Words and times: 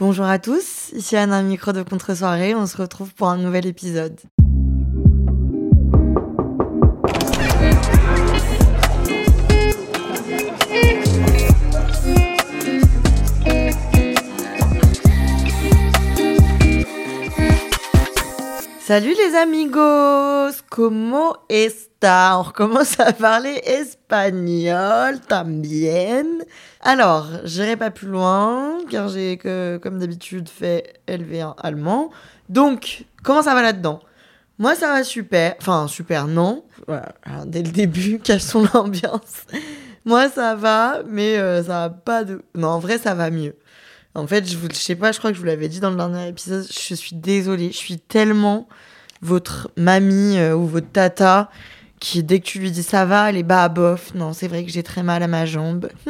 Bonjour 0.00 0.24
à 0.24 0.40
tous, 0.40 0.90
ici 0.92 1.16
Anna 1.16 1.40
Micro 1.42 1.70
de 1.70 1.84
Contre-soirée. 1.84 2.52
On 2.52 2.66
se 2.66 2.76
retrouve 2.76 3.14
pour 3.14 3.28
un 3.28 3.36
nouvel 3.36 3.64
épisode. 3.64 4.18
Salut 18.80 19.14
les 19.14 19.36
amigos, 19.36 20.60
como 20.68 21.36
está? 21.48 22.36
On 22.36 22.42
recommence 22.42 22.98
à 22.98 23.12
parler 23.12 23.62
espagnol 23.64 25.20
también. 25.20 26.44
Alors, 26.86 27.28
j'irai 27.44 27.76
pas 27.76 27.90
plus 27.90 28.08
loin 28.08 28.78
car 28.90 29.08
j'ai 29.08 29.38
comme 29.38 29.98
d'habitude 29.98 30.48
fait 30.48 31.00
LV1 31.08 31.54
allemand. 31.58 32.10
Donc, 32.50 33.06
comment 33.22 33.42
ça 33.42 33.54
va 33.54 33.62
là-dedans? 33.62 34.00
Moi 34.58 34.76
ça 34.76 34.88
va 34.88 35.02
super, 35.02 35.56
enfin 35.58 35.88
super 35.88 36.28
non. 36.28 36.64
Dès 37.46 37.62
le 37.62 37.70
début, 37.70 38.18
cachons 38.22 38.66
l'ambiance? 38.72 39.46
Moi 40.04 40.28
ça 40.28 40.54
va, 40.54 41.02
mais 41.08 41.38
euh, 41.38 41.62
ça 41.64 41.88
va 41.88 41.90
pas 41.90 42.24
de 42.24 42.42
Non, 42.54 42.68
en 42.68 42.78
vrai 42.78 42.98
ça 42.98 43.14
va 43.14 43.30
mieux. 43.30 43.56
En 44.14 44.28
fait, 44.28 44.48
je, 44.48 44.56
vous, 44.56 44.68
je 44.70 44.76
sais 44.76 44.94
pas, 44.94 45.10
je 45.10 45.18
crois 45.18 45.30
que 45.30 45.34
je 45.34 45.40
vous 45.40 45.46
l'avais 45.46 45.68
dit 45.68 45.80
dans 45.80 45.90
le 45.90 45.96
dernier 45.96 46.28
épisode, 46.28 46.64
je 46.64 46.94
suis 46.94 47.16
désolée, 47.16 47.72
je 47.72 47.76
suis 47.76 47.98
tellement 47.98 48.68
votre 49.22 49.70
mamie 49.76 50.38
euh, 50.38 50.54
ou 50.54 50.66
votre 50.66 50.90
tata 50.92 51.50
qui, 51.98 52.22
dès 52.22 52.38
que 52.38 52.44
tu 52.44 52.60
lui 52.60 52.70
dis 52.70 52.84
ça 52.84 53.06
va, 53.06 53.30
elle 53.30 53.36
est 53.36 53.42
bas 53.42 53.64
à 53.64 53.68
bof. 53.68 54.14
Non, 54.14 54.32
c'est 54.32 54.46
vrai 54.46 54.64
que 54.64 54.70
j'ai 54.70 54.84
très 54.84 55.02
mal 55.02 55.22
à 55.22 55.26
ma 55.26 55.46
jambe. 55.46 55.88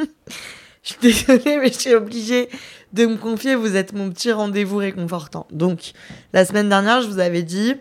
je 0.85 0.93
suis 0.93 0.99
désolée, 1.01 1.59
mais 1.59 1.69
je 1.69 1.79
suis 1.79 1.95
obligée 1.95 2.49
de 2.93 3.07
me 3.07 3.17
confier, 3.17 3.57
vous 3.57 3.75
êtes 3.75 3.93
mon 3.93 4.11
petit 4.11 4.31
rendez-vous 4.31 4.77
réconfortant. 4.77 5.47
Donc, 5.51 5.93
la 6.33 6.45
semaine 6.45 6.69
dernière, 6.69 7.01
je 7.01 7.09
vous 7.09 7.19
avais 7.19 7.43
dit, 7.43 7.75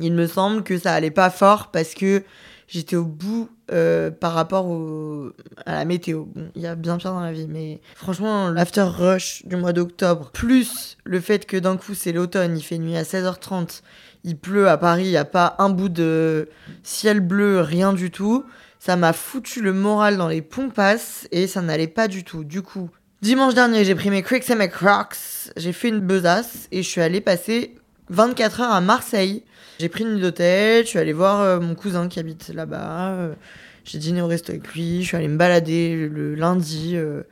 il 0.00 0.12
me 0.12 0.26
semble 0.26 0.62
que 0.62 0.76
ça 0.76 0.92
allait 0.92 1.10
pas 1.10 1.30
fort 1.30 1.70
parce 1.70 1.94
que 1.94 2.22
j'étais 2.68 2.96
au 2.96 3.04
bout 3.04 3.48
euh, 3.72 4.10
par 4.10 4.34
rapport 4.34 4.66
au, 4.66 5.30
à 5.64 5.72
la 5.72 5.84
météo. 5.84 6.24
Bon, 6.24 6.50
il 6.54 6.62
y 6.62 6.66
a 6.66 6.74
bien 6.74 6.98
pire 6.98 7.12
dans 7.12 7.20
la 7.20 7.32
vie, 7.32 7.46
mais 7.48 7.80
franchement, 7.94 8.50
l'after 8.50 8.82
rush 8.82 9.46
du 9.46 9.56
mois 9.56 9.72
d'octobre, 9.72 10.30
plus 10.32 10.98
le 11.04 11.20
fait 11.20 11.46
que 11.46 11.56
d'un 11.56 11.76
coup 11.76 11.94
c'est 11.94 12.12
l'automne, 12.12 12.58
il 12.58 12.62
fait 12.62 12.78
nuit 12.78 12.96
à 12.96 13.04
16h30, 13.04 13.82
il 14.24 14.36
pleut 14.36 14.68
à 14.68 14.76
Paris, 14.76 15.04
il 15.04 15.10
n'y 15.10 15.16
a 15.16 15.24
pas 15.24 15.54
un 15.58 15.70
bout 15.70 15.88
de 15.88 16.48
ciel 16.82 17.20
bleu, 17.20 17.60
rien 17.60 17.92
du 17.92 18.10
tout. 18.10 18.44
Ça 18.86 18.94
m'a 18.94 19.12
foutu 19.12 19.62
le 19.62 19.72
moral 19.72 20.16
dans 20.16 20.28
les 20.28 20.42
pompasses 20.42 21.26
et 21.32 21.48
ça 21.48 21.60
n'allait 21.60 21.88
pas 21.88 22.06
du 22.06 22.22
tout. 22.22 22.44
Du 22.44 22.62
coup, 22.62 22.88
dimanche 23.20 23.52
dernier, 23.52 23.84
j'ai 23.84 23.96
pris 23.96 24.10
mes 24.10 24.22
Cricks 24.22 24.48
et 24.48 24.54
mes 24.54 24.68
Crocs, 24.68 25.16
j'ai 25.56 25.72
fait 25.72 25.88
une 25.88 25.98
besace 25.98 26.68
et 26.70 26.84
je 26.84 26.88
suis 26.88 27.00
allée 27.00 27.20
passer 27.20 27.74
24 28.10 28.60
heures 28.60 28.70
à 28.70 28.80
Marseille. 28.80 29.42
J'ai 29.80 29.88
pris 29.88 30.04
une 30.04 30.14
nuit 30.14 30.20
d'hôtel, 30.20 30.84
je 30.84 30.90
suis 30.90 31.00
allée 31.00 31.12
voir 31.12 31.40
euh, 31.40 31.58
mon 31.58 31.74
cousin 31.74 32.06
qui 32.06 32.20
habite 32.20 32.50
là-bas. 32.54 33.08
euh, 33.14 33.34
j'ai 33.82 33.98
dîné 33.98 34.22
au 34.22 34.28
resto 34.28 34.52
avec 34.52 34.72
lui, 34.72 35.02
je 35.02 35.08
suis 35.08 35.16
allée 35.16 35.26
me 35.26 35.36
balader 35.36 36.08
le, 36.08 36.36
lundi 36.36 36.92
euh, 36.94 37.24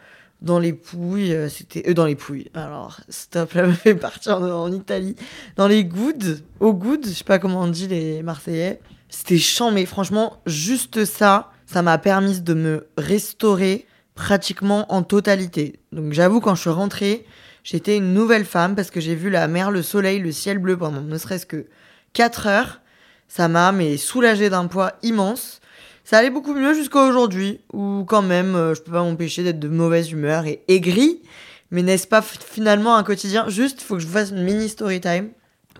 dans 0.42 0.58
les 0.58 0.72
Pouilles. 0.72 1.48
C'était 1.50 1.88
euh, 1.88 1.94
dans 1.94 2.06
les 2.06 2.16
Pouilles. 2.16 2.50
Alors, 2.54 2.98
stop, 3.08 3.52
là 3.52 3.62
me 3.68 3.74
fait 3.74 3.94
partir 3.94 4.38
en, 4.38 4.50
en 4.50 4.72
Italie. 4.72 5.14
Dans 5.54 5.68
les 5.68 5.84
Goudes, 5.84 6.40
au 6.58 6.74
Goudes, 6.74 7.06
je 7.06 7.12
sais 7.12 7.22
pas 7.22 7.38
comment 7.38 7.60
on 7.60 7.68
dit 7.68 7.86
les 7.86 8.24
Marseillais. 8.24 8.80
C'était 9.08 9.38
chiant, 9.38 9.70
mais 9.70 9.86
franchement, 9.86 10.42
juste 10.46 11.04
ça, 11.04 11.52
ça 11.66 11.82
m'a 11.82 11.98
permis 11.98 12.40
de 12.40 12.54
me 12.54 12.86
restaurer 12.96 13.86
pratiquement 14.14 14.92
en 14.92 15.02
totalité. 15.02 15.80
Donc 15.92 16.12
j'avoue, 16.12 16.40
quand 16.40 16.54
je 16.54 16.62
suis 16.62 16.70
rentrée, 16.70 17.26
j'étais 17.62 17.96
une 17.96 18.14
nouvelle 18.14 18.44
femme 18.44 18.74
parce 18.74 18.90
que 18.90 19.00
j'ai 19.00 19.14
vu 19.14 19.30
la 19.30 19.48
mer, 19.48 19.70
le 19.70 19.82
soleil, 19.82 20.20
le 20.20 20.32
ciel 20.32 20.58
bleu 20.58 20.76
pendant 20.76 21.00
ne 21.00 21.18
serait-ce 21.18 21.46
que 21.46 21.66
4 22.12 22.46
heures. 22.46 22.80
Ça 23.28 23.48
m'a 23.48 23.72
mais 23.72 23.96
soulagé 23.96 24.50
d'un 24.50 24.66
poids 24.66 24.92
immense. 25.02 25.60
Ça 26.04 26.18
allait 26.18 26.30
beaucoup 26.30 26.54
mieux 26.54 26.74
jusqu'à 26.74 27.02
aujourd'hui, 27.02 27.60
où 27.72 28.04
quand 28.06 28.22
même, 28.22 28.54
euh, 28.54 28.74
je 28.74 28.82
peux 28.82 28.92
pas 28.92 29.02
m'empêcher 29.02 29.42
d'être 29.42 29.58
de 29.58 29.68
mauvaise 29.68 30.12
humeur 30.12 30.44
et 30.44 30.62
aigrie. 30.68 31.22
Mais 31.70 31.82
n'est-ce 31.82 32.06
pas 32.06 32.20
finalement 32.20 32.96
un 32.96 33.02
quotidien? 33.02 33.48
Juste, 33.48 33.80
faut 33.80 33.94
que 33.94 34.00
je 34.00 34.06
vous 34.06 34.12
fasse 34.12 34.30
une 34.30 34.42
mini 34.42 34.68
story 34.68 35.00
time. 35.00 35.30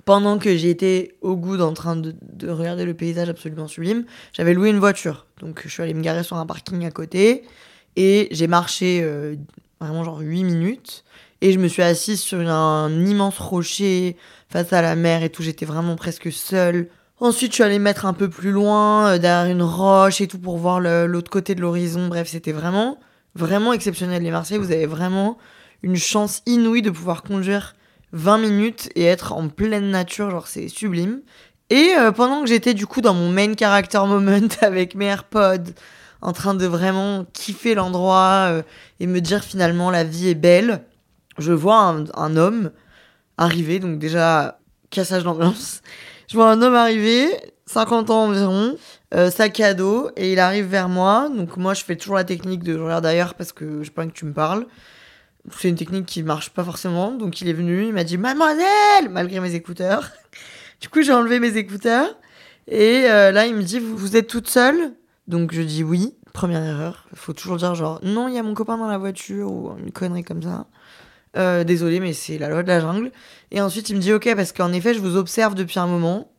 Pendant 0.05 0.39
que 0.39 0.57
j'étais 0.57 1.17
au 1.23 1.37
goût 1.37 1.59
en 1.61 1.73
train 1.73 1.97
de, 1.97 2.15
de 2.21 2.51
regarder 2.51 2.85
le 2.85 2.95
paysage 2.95 3.29
absolument 3.29 3.69
sublime, 3.69 4.05
j'avais 4.33 4.53
loué 4.53 4.71
une 4.71 4.79
voiture. 4.79 5.27
Donc 5.41 5.63
je 5.65 5.69
suis 5.69 5.83
allée 5.83 5.95
me 5.95 6.03
garer 6.03 6.23
sur 6.23 6.37
un 6.37 6.47
parking 6.47 6.85
à 6.85 6.91
côté 6.91 7.45
et 7.97 8.29
j'ai 8.31 8.47
marché 8.47 9.01
euh, 9.03 9.37
vraiment 9.81 10.05
genre 10.05 10.21
8 10.21 10.45
minutes. 10.45 11.05
Et 11.41 11.53
je 11.53 11.59
me 11.59 11.69
suis 11.69 11.83
assise 11.83 12.21
sur 12.21 12.41
un 12.41 12.91
immense 13.05 13.39
rocher 13.39 14.17
face 14.49 14.73
à 14.73 14.81
la 14.81 14.97
mer 14.97 15.23
et 15.23 15.31
tout. 15.31 15.43
J'étais 15.43 15.67
vraiment 15.67 15.97
presque 15.97 16.33
seule. 16.33 16.89
Ensuite, 17.21 17.53
je 17.53 17.57
suis 17.57 17.63
allée 17.63 17.79
mettre 17.79 18.07
un 18.07 18.13
peu 18.13 18.29
plus 18.29 18.51
loin, 18.51 19.09
euh, 19.09 19.19
derrière 19.19 19.51
une 19.53 19.63
roche 19.63 20.21
et 20.21 20.27
tout, 20.27 20.39
pour 20.39 20.57
voir 20.57 20.81
l'autre 20.81 21.31
côté 21.31 21.55
de 21.55 21.61
l'horizon. 21.61 22.09
Bref, 22.09 22.29
c'était 22.29 22.53
vraiment, 22.53 22.99
vraiment 23.35 23.73
exceptionnel. 23.73 24.23
Les 24.23 24.31
Marseillais, 24.31 24.59
vous 24.59 24.73
avez 24.73 24.87
vraiment 24.87 25.39
une 25.83 25.97
chance 25.97 26.43
inouïe 26.47 26.83
de 26.83 26.91
pouvoir 26.91 27.23
conduire 27.23 27.75
20 28.15 28.39
minutes 28.39 28.89
et 28.95 29.05
être 29.05 29.33
en 29.33 29.49
pleine 29.49 29.91
nature. 29.91 30.31
Genre, 30.31 30.47
c'est 30.47 30.69
sublime. 30.69 31.21
Et 31.71 31.93
euh, 31.99 32.13
pendant 32.13 32.43
que 32.43 32.47
j'étais 32.47 32.75
du 32.75 32.87
coup 32.87 33.01
dans 33.01 33.15
mon 33.15 33.29
main 33.29 33.55
character 33.59 33.99
moment 34.07 34.49
avec 34.61 34.95
mes 34.95 35.07
AirPods, 35.07 35.73
en 36.23 36.33
train 36.33 36.55
de 36.55 36.67
vraiment 36.67 37.27
kiffer 37.33 37.75
l'endroit 37.75 38.47
euh, 38.49 38.63
et 39.01 39.07
me 39.07 39.21
dire 39.21 39.43
finalement 39.43 39.91
la 39.91 40.05
vie 40.05 40.29
est 40.29 40.35
belle, 40.35 40.85
je 41.39 41.53
vois 41.53 41.79
un, 42.15 42.37
homme 42.37 42.71
arriver, 43.37 43.81
donc 43.81 43.99
déjà 43.99 44.59
cassage 44.91 45.25
d'ambiance. 45.25 45.83
Je 46.27 46.37
vois 46.37 46.51
un 46.51 46.63
homme 46.63 46.75
arriver, 46.75 47.29
50 47.67 48.09
ans 48.09 48.25
environ, 48.25 48.79
euh, 49.15 49.31
sac 49.31 49.61
à 49.61 49.75
dos, 49.75 50.09
et 50.17 50.33
il 50.33 50.41
arrive 50.41 50.65
vers 50.65 50.89
moi. 50.89 51.29
Donc 51.29 51.59
moi, 51.59 51.75
je 51.75 51.85
fais 51.85 51.97
toujours 51.97 52.17
la 52.17 52.25
technique 52.25 52.65
de 52.65 52.73
je 52.73 52.83
regarde 52.83 53.05
ailleurs 53.05 53.35
parce 53.35 53.53
que 53.53 53.83
j'ai 53.83 53.91
pas 53.91 54.07
que 54.07 54.13
tu 54.13 54.25
me 54.25 54.33
parles. 54.33 54.67
C'est 55.51 55.69
une 55.69 55.77
technique 55.77 56.07
qui 56.07 56.23
marche 56.23 56.51
pas 56.51 56.65
forcément. 56.65 57.13
Donc 57.13 57.41
il 57.41 57.49
est 57.49 57.53
venu, 57.53 57.87
il 57.87 57.93
m'a 57.93 58.05
dit 58.05 58.19
Mademoiselle 58.19 59.09
Malgré 59.11 59.41
mes 59.41 59.55
écouteurs. 59.55 60.11
Du 60.81 60.91
coup, 60.91 61.03
j'ai 61.03 61.13
enlevé 61.13 61.41
mes 61.41 61.57
écouteurs. 61.57 62.15
Et 62.69 63.05
euh, 63.09 63.31
là, 63.31 63.47
il 63.47 63.55
me 63.55 63.63
dit 63.63 63.79
vous, 63.79 63.97
vous 63.97 64.17
êtes 64.17 64.27
toute 64.27 64.49
seule? 64.49 64.93
Donc 65.29 65.55
je 65.55 65.63
dis 65.63 65.83
oui. 65.83 66.15
Première 66.35 66.63
erreur. 66.63 67.07
Faut 67.15 67.33
toujours 67.33 67.57
dire 67.57 67.75
genre 67.75 68.01
non, 68.03 68.29
il 68.29 68.35
y 68.35 68.39
a 68.39 68.43
mon 68.43 68.53
copain 68.53 68.77
dans 68.77 68.89
la 68.89 68.99
voiture 68.99 69.51
ou 69.51 69.73
une 69.79 69.93
connerie 69.93 70.25
comme 70.25 70.43
ça. 70.43 70.67
Euh, 71.37 71.65
désolé, 71.65 72.01
mais 72.01 72.13
c'est 72.13 72.39
la 72.39 72.49
loi 72.49 72.63
de 72.63 72.69
la 72.69 72.81
jungle. 72.81 73.13
Et 73.51 73.61
ensuite, 73.61 73.89
il 73.89 73.97
me 73.97 74.01
dit 74.01 74.13
ok, 74.13 74.35
parce 74.35 74.53
qu'en 74.53 74.73
effet, 74.73 74.95
je 74.95 75.01
vous 75.01 75.17
observe 75.17 75.55
depuis 75.55 75.79
un 75.79 75.87
moment, 75.87 76.33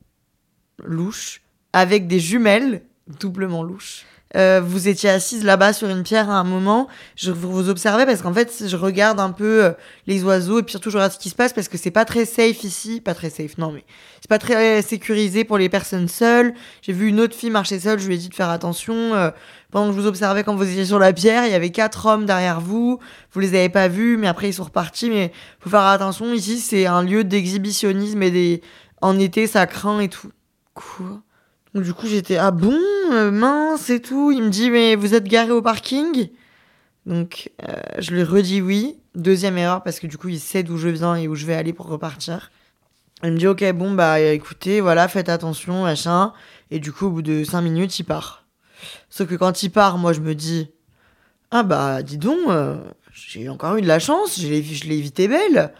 louche, 0.83 1.41
avec 1.73 2.07
des 2.07 2.19
jumelles, 2.19 2.83
doublement 3.19 3.63
louche. 3.63 4.05
Euh, 4.35 4.61
vous 4.61 4.87
étiez 4.87 5.09
assise 5.09 5.43
là-bas 5.43 5.71
sur 5.71 5.87
une 5.89 6.03
pierre 6.03 6.29
à 6.29 6.33
un 6.33 6.43
moment, 6.43 6.87
je 7.15 7.31
vous 7.31 7.69
observais 7.69 8.05
parce 8.05 8.21
qu'en 8.21 8.33
fait, 8.33 8.67
je 8.67 8.75
regarde 8.75 9.19
un 9.19 9.31
peu 9.31 9.63
euh, 9.63 9.71
les 10.07 10.23
oiseaux 10.23 10.59
et 10.59 10.63
puis 10.63 10.71
surtout 10.71 10.89
je 10.89 10.97
regarde 10.97 11.13
ce 11.13 11.19
qui 11.19 11.29
se 11.29 11.35
passe 11.35 11.53
parce 11.53 11.69
que 11.69 11.77
c'est 11.77 11.91
pas 11.91 12.03
très 12.03 12.25
safe 12.25 12.63
ici, 12.63 12.99
pas 12.99 13.13
très 13.13 13.29
safe, 13.29 13.57
non 13.57 13.71
mais 13.71 13.85
c'est 14.19 14.29
pas 14.29 14.39
très 14.39 14.81
sécurisé 14.81 15.45
pour 15.45 15.57
les 15.57 15.69
personnes 15.69 16.07
seules. 16.07 16.53
J'ai 16.81 16.91
vu 16.91 17.07
une 17.07 17.19
autre 17.21 17.35
fille 17.35 17.49
marcher 17.49 17.79
seule, 17.79 17.99
je 17.99 18.07
lui 18.07 18.15
ai 18.15 18.17
dit 18.17 18.29
de 18.29 18.35
faire 18.35 18.49
attention. 18.49 18.93
euh, 18.93 19.31
pendant 19.71 19.87
que 19.89 19.95
je 19.95 20.01
vous 20.01 20.07
observais 20.07 20.43
quand 20.43 20.55
vous 20.55 20.69
étiez 20.69 20.85
sur 20.85 20.99
la 20.99 21.13
pierre, 21.13 21.45
il 21.45 21.51
y 21.51 21.55
avait 21.55 21.69
quatre 21.69 22.05
hommes 22.05 22.25
derrière 22.25 22.61
vous, 22.61 22.99
vous 23.31 23.39
les 23.39 23.49
avez 23.49 23.69
pas 23.69 23.87
vus, 23.87 24.17
mais 24.17 24.27
après 24.27 24.49
ils 24.49 24.53
sont 24.53 24.63
repartis. 24.63 25.09
Mais 25.09 25.31
faut 25.59 25.69
faire 25.69 25.81
attention, 25.81 26.33
ici 26.33 26.59
c'est 26.59 26.85
un 26.85 27.03
lieu 27.03 27.23
d'exhibitionnisme 27.23 28.21
et 28.23 28.31
des... 28.31 28.61
en 29.01 29.17
été 29.19 29.47
ça 29.47 29.65
craint 29.65 29.99
et 29.99 30.09
tout. 30.09 30.31
Quoi? 30.73 31.21
Donc 31.75 31.83
du 31.83 31.93
coup 31.93 32.07
j'étais 32.07 32.37
ah 32.37 32.51
bon 32.51 32.79
euh, 33.11 33.31
mince 33.31 33.89
et 33.89 34.01
tout. 34.01 34.31
Il 34.31 34.43
me 34.43 34.49
dit 34.49 34.71
mais 34.71 34.95
vous 34.95 35.13
êtes 35.13 35.25
garé 35.25 35.51
au 35.51 35.61
parking? 35.61 36.29
Donc 37.05 37.51
euh, 37.67 37.73
je 37.99 38.11
lui 38.15 38.23
redis 38.23 38.61
oui. 38.61 38.97
Deuxième 39.13 39.57
erreur 39.57 39.83
parce 39.83 39.99
que 39.99 40.07
du 40.07 40.17
coup 40.17 40.29
il 40.29 40.39
sait 40.39 40.63
d'où 40.63 40.77
je 40.77 40.87
viens 40.87 41.15
et 41.15 41.27
où 41.27 41.35
je 41.35 41.45
vais 41.45 41.53
aller 41.53 41.73
pour 41.73 41.87
repartir. 41.87 42.49
Il 43.23 43.33
me 43.33 43.37
dit 43.37 43.47
ok 43.47 43.69
bon 43.73 43.91
bah 43.91 44.21
écoutez 44.21 44.79
voilà 44.79 45.09
faites 45.09 45.27
attention 45.27 45.83
machin 45.83 46.31
et 46.71 46.79
du 46.79 46.93
coup 46.93 47.07
au 47.07 47.09
bout 47.09 47.21
de 47.21 47.43
cinq 47.43 47.61
minutes 47.61 47.99
il 47.99 48.05
part. 48.05 48.45
Sauf 49.09 49.27
que 49.27 49.35
quand 49.35 49.61
il 49.61 49.69
part 49.69 49.97
moi 49.97 50.13
je 50.13 50.21
me 50.21 50.33
dis 50.33 50.69
Ah 51.51 51.63
bah 51.63 52.03
dis 52.03 52.17
donc, 52.17 52.39
euh, 52.47 52.77
j'ai 53.11 53.49
encore 53.49 53.75
eu 53.75 53.81
de 53.81 53.87
la 53.87 53.99
chance, 53.99 54.39
je 54.39 54.47
l'ai 54.47 54.97
évité 54.97 55.27
belle. 55.27 55.73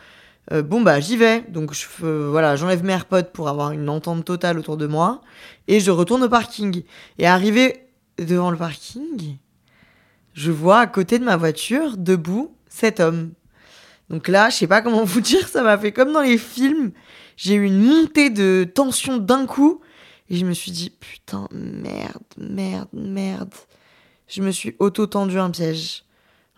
Euh, 0.52 0.62
bon 0.62 0.82
bah 0.82 1.00
j'y 1.00 1.18
vais. 1.18 1.42
Donc 1.50 1.74
fais- 1.74 2.06
voilà, 2.30 2.56
j'enlève 2.56 2.84
mes 2.84 2.94
AirPods 2.94 3.32
pour 3.34 3.50
avoir 3.50 3.72
une 3.72 3.90
entente 3.90 4.26
totale 4.26 4.60
autour 4.60 4.78
de 4.78 4.88
moi 4.88 5.22
et 5.68 5.80
je 5.80 5.92
retourne 5.92 6.24
au 6.24 6.30
parking. 6.30 6.84
Et 7.18 7.26
arrivé 7.26 7.88
devant 8.20 8.52
le 8.52 8.58
parking, 8.58 9.38
je 10.34 10.52
vois 10.52 10.80
à 10.80 10.88
côté 10.88 11.18
de 11.20 11.24
ma 11.24 11.36
voiture 11.38 11.98
debout 11.98 12.56
cet 12.70 13.00
homme. 13.00 13.32
Donc 14.10 14.28
là, 14.28 14.50
je 14.50 14.56
sais 14.58 14.68
pas 14.68 14.82
comment 14.82 15.04
vous 15.06 15.22
dire, 15.22 15.48
ça 15.48 15.64
m'a 15.64 15.78
fait 15.78 15.92
comme 15.92 16.14
dans 16.14 16.22
les 16.22 16.38
films. 16.38 16.92
J'ai 17.38 17.56
eu 17.56 17.64
une 17.66 17.82
montée 17.84 18.30
de 18.30 18.70
tension 18.72 19.18
d'un 19.18 19.46
coup 19.48 19.82
et 20.30 20.38
je 20.38 20.46
me 20.46 20.54
suis 20.54 20.72
dit 20.72 20.90
putain 20.92 21.48
merde, 21.52 22.24
merde, 22.38 22.88
merde. 22.94 23.54
Je 24.28 24.42
me 24.42 24.52
suis 24.52 24.76
auto-tendu 24.80 25.38
un 25.40 25.50
piège. 25.52 26.05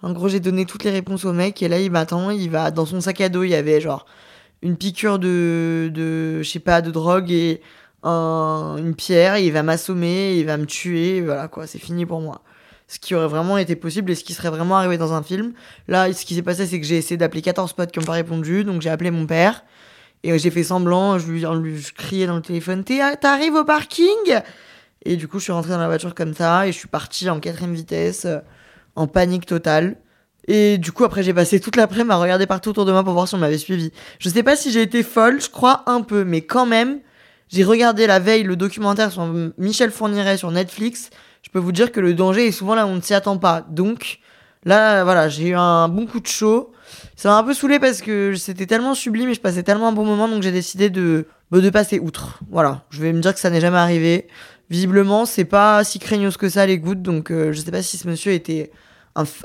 En 0.04 0.14
gros, 0.14 0.30
j'ai 0.30 0.40
donné 0.40 0.66
toutes 0.66 0.84
les 0.84 0.92
réponses 0.92 1.26
au 1.26 1.34
mec 1.34 1.62
et 1.64 1.68
là, 1.68 1.80
il 1.80 1.92
m'attend. 1.92 2.30
Il 2.30 2.50
va 2.52 2.72
dans 2.72 2.86
son 2.86 3.02
sac 3.02 3.20
à 3.22 3.30
dos. 3.30 3.44
Il 3.44 3.50
y 3.50 3.56
avait 3.56 3.82
genre 3.82 4.06
une 4.62 4.78
piqûre 4.78 5.20
de, 5.20 5.90
de 5.94 6.42
je 6.44 6.50
sais 6.50 6.60
pas, 6.60 6.82
de 6.82 6.92
drogue 6.92 7.32
et 7.32 7.62
un- 8.04 8.76
une 8.78 8.96
pierre. 8.96 9.36
et 9.36 9.46
il 9.46 9.52
va 9.52 9.64
m'assommer, 9.64 10.36
il 10.38 10.46
va 10.46 10.58
me 10.58 10.66
tuer. 10.66 11.22
Voilà 11.22 11.48
quoi, 11.48 11.66
c'est 11.68 11.80
fini 11.80 12.06
pour 12.06 12.22
moi. 12.22 12.42
Ce 12.88 13.00
qui 13.00 13.16
aurait 13.16 13.28
vraiment 13.28 13.58
été 13.58 13.76
possible 13.76 14.12
et 14.12 14.16
ce 14.16 14.24
qui 14.24 14.34
serait 14.34 14.50
vraiment 14.50 14.78
arrivé 14.78 14.98
dans 14.98 15.14
un 15.14 15.22
film. 15.24 15.54
Là, 15.88 16.14
ce 16.14 16.26
qui 16.26 16.36
s'est 16.36 16.42
passé, 16.42 16.66
c'est 16.68 16.80
que 16.80 16.86
j'ai 16.86 16.98
essayé 16.98 17.18
d'appeler 17.18 17.42
14 17.42 17.74
potes 17.74 17.92
qui 17.92 18.00
n'ont 18.00 18.06
pas 18.06 18.14
répondu. 18.14 18.64
Donc 18.64 18.82
j'ai 18.82 18.90
appelé 18.90 19.12
mon 19.12 19.26
père 19.26 19.64
et 20.24 20.38
j'ai 20.40 20.52
fait 20.52 20.64
semblant. 20.64 21.18
Je 21.20 21.28
lui, 21.32 21.42
lui- 21.62 21.78
je 21.82 21.94
criais 21.94 22.28
dans 22.28 22.36
le 22.36 22.42
téléphone 22.42 22.84
T'arrives 23.20 23.56
au 23.56 23.66
parking? 23.66 24.42
Et 25.06 25.16
du 25.18 25.28
coup, 25.28 25.40
je 25.40 25.44
suis 25.46 25.52
rentrée 25.54 25.72
dans 25.72 25.78
la 25.80 25.88
voiture 25.88 26.14
comme 26.16 26.34
ça 26.34 26.68
et 26.68 26.72
je 26.72 26.78
suis 26.78 26.88
partie 26.88 27.30
en 27.30 27.40
quatrième 27.40 27.74
vitesse, 27.74 28.26
en 28.98 29.08
panique 29.08 29.46
totale. 29.46 29.96
Et 30.50 30.78
du 30.78 30.92
coup, 30.92 31.04
après, 31.04 31.24
j'ai 31.24 31.34
passé 31.34 31.60
toute 31.60 31.76
l'après-midi 31.76 32.12
à 32.12 32.18
regarder 32.18 32.48
partout 32.48 32.70
autour 32.70 32.86
de 32.86 32.92
moi 32.92 33.04
pour 33.04 33.14
voir 33.14 33.28
si 33.28 33.36
on 33.36 33.38
m'avait 33.38 33.58
suivi. 33.58 33.92
Je 34.20 34.30
sais 34.30 34.44
pas 34.44 34.56
si 34.56 34.72
j'ai 34.72 34.82
été 34.82 35.04
folle, 35.04 35.42
je 35.42 35.50
crois 35.50 35.84
un 35.86 36.02
peu, 36.02 36.24
mais 36.24 36.42
quand 36.42 36.66
même, 36.66 37.00
j'ai 37.50 37.64
regardé 37.64 38.08
la 38.08 38.20
veille 38.20 38.44
le 38.44 38.56
documentaire 38.56 39.12
sur 39.12 39.26
Michel 39.58 39.92
Fourniret 39.92 40.38
sur 40.38 40.52
Netflix. 40.52 41.10
Je 41.44 41.50
peux 41.50 41.60
vous 41.60 41.72
dire 41.72 41.92
que 41.92 42.00
le 42.00 42.14
danger 42.14 42.48
est 42.48 42.52
souvent 42.52 42.76
là 42.76 42.86
où 42.86 42.90
on 42.90 42.96
ne 42.96 43.02
s'y 43.02 43.14
attend 43.14 43.38
pas. 43.38 43.66
Donc, 43.70 44.20
là, 44.64 45.04
voilà, 45.04 45.30
j'ai 45.30 45.50
eu 45.50 45.56
un 45.56 45.90
bon 45.90 46.06
coup 46.08 46.20
de 46.20 46.28
chaud. 46.28 46.72
Ça 47.16 47.30
m'a 47.30 47.38
un 47.38 47.44
peu 47.44 47.54
saoulé 47.54 47.80
parce 47.80 48.02
que 48.02 48.34
c'était 48.36 48.66
tellement 48.66 48.96
sublime 48.96 49.30
et 49.30 49.34
je 49.34 49.42
passais 49.42 49.64
tellement 49.64 49.90
un 49.90 49.94
bon 49.94 50.06
moment, 50.06 50.30
donc 50.30 50.44
j'ai 50.44 50.54
décidé 50.54 50.90
de, 50.90 51.28
bah, 51.52 51.60
de 51.60 51.70
passer 51.70 52.00
outre. 52.00 52.40
Voilà, 52.50 52.86
je 52.90 53.02
vais 53.02 53.12
me 53.12 53.20
dire 53.20 53.34
que 53.34 53.40
ça 53.40 53.50
n'est 53.50 53.62
jamais 53.62 53.78
arrivé. 53.78 54.28
Visiblement, 54.70 55.26
c'est 55.26 55.46
pas 55.46 55.84
si 55.84 56.00
craignos 56.00 56.38
que 56.38 56.48
ça 56.48 56.66
les 56.66 56.78
gouttes, 56.78 57.02
donc 57.02 57.32
euh, 57.32 57.52
je 57.52 57.60
sais 57.60 57.72
pas 57.72 57.82
si 57.82 57.98
ce 57.98 58.08
monsieur 58.08 58.32
était 58.32 58.72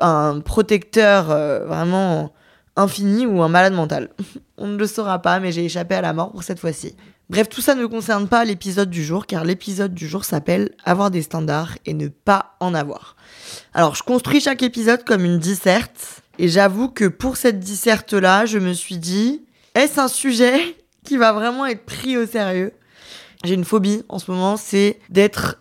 un, 0.00 0.40
protecteur 0.40 1.30
euh, 1.30 1.64
vraiment 1.66 2.32
infini 2.76 3.26
ou 3.26 3.42
un 3.42 3.48
malade 3.48 3.74
mental. 3.74 4.10
On 4.58 4.66
ne 4.68 4.76
le 4.76 4.86
saura 4.86 5.20
pas, 5.20 5.40
mais 5.40 5.52
j'ai 5.52 5.64
échappé 5.64 5.94
à 5.94 6.00
la 6.00 6.12
mort 6.12 6.30
pour 6.30 6.42
cette 6.42 6.60
fois-ci. 6.60 6.94
Bref, 7.30 7.48
tout 7.48 7.60
ça 7.60 7.74
ne 7.74 7.86
concerne 7.86 8.28
pas 8.28 8.44
l'épisode 8.44 8.90
du 8.90 9.02
jour, 9.02 9.26
car 9.26 9.44
l'épisode 9.44 9.94
du 9.94 10.06
jour 10.06 10.24
s'appelle 10.24 10.70
Avoir 10.84 11.10
des 11.10 11.22
standards 11.22 11.78
et 11.86 11.94
ne 11.94 12.08
pas 12.08 12.56
en 12.60 12.74
avoir. 12.74 13.16
Alors, 13.72 13.94
je 13.94 14.02
construis 14.02 14.40
chaque 14.40 14.62
épisode 14.62 15.04
comme 15.04 15.24
une 15.24 15.38
disserte, 15.38 16.22
et 16.38 16.48
j'avoue 16.48 16.88
que 16.88 17.06
pour 17.06 17.36
cette 17.36 17.58
disserte-là, 17.58 18.46
je 18.46 18.58
me 18.58 18.72
suis 18.72 18.98
dit, 18.98 19.44
est-ce 19.74 20.00
un 20.00 20.08
sujet 20.08 20.76
qui 21.04 21.16
va 21.16 21.32
vraiment 21.32 21.66
être 21.66 21.84
pris 21.84 22.16
au 22.16 22.26
sérieux? 22.26 22.72
J'ai 23.44 23.54
une 23.54 23.64
phobie 23.64 24.04
en 24.08 24.18
ce 24.18 24.30
moment, 24.30 24.56
c'est 24.56 24.98
d'être 25.08 25.58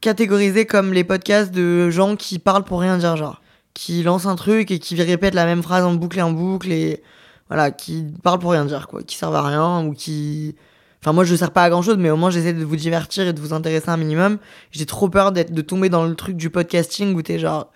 catégorisé 0.00 0.66
comme 0.66 0.92
les 0.92 1.04
podcasts 1.04 1.52
de 1.52 1.88
gens 1.88 2.16
qui 2.16 2.38
parlent 2.38 2.64
pour 2.64 2.80
rien 2.80 2.98
dire, 2.98 3.16
genre, 3.16 3.41
qui 3.74 4.02
lancent 4.02 4.26
un 4.26 4.36
truc 4.36 4.70
et 4.70 4.78
qui 4.78 5.00
répètent 5.02 5.34
la 5.34 5.44
même 5.44 5.62
phrase 5.62 5.84
en 5.84 5.94
boucle 5.94 6.18
et 6.18 6.22
en 6.22 6.32
boucle, 6.32 6.70
et 6.70 7.02
voilà, 7.48 7.70
qui 7.70 8.06
parlent 8.22 8.38
pour 8.38 8.52
rien 8.52 8.64
dire, 8.64 8.88
quoi, 8.88 9.02
qui 9.02 9.16
servent 9.16 9.36
à 9.36 9.42
rien, 9.42 9.84
ou 9.84 9.92
qui... 9.92 10.56
Enfin, 11.02 11.12
moi, 11.12 11.24
je 11.24 11.34
sers 11.34 11.50
pas 11.50 11.64
à 11.64 11.70
grand 11.70 11.82
chose, 11.82 11.96
mais 11.98 12.10
au 12.10 12.16
moins, 12.16 12.30
j'essaie 12.30 12.52
de 12.52 12.64
vous 12.64 12.76
divertir 12.76 13.26
et 13.26 13.32
de 13.32 13.40
vous 13.40 13.52
intéresser 13.52 13.88
un 13.88 13.96
minimum. 13.96 14.38
J'ai 14.70 14.86
trop 14.86 15.08
peur 15.08 15.32
d'être, 15.32 15.52
de 15.52 15.60
tomber 15.60 15.88
dans 15.88 16.04
le 16.04 16.14
truc 16.14 16.36
du 16.36 16.48
podcasting 16.48 17.14
où 17.14 17.22
t'es 17.22 17.40
genre. 17.40 17.72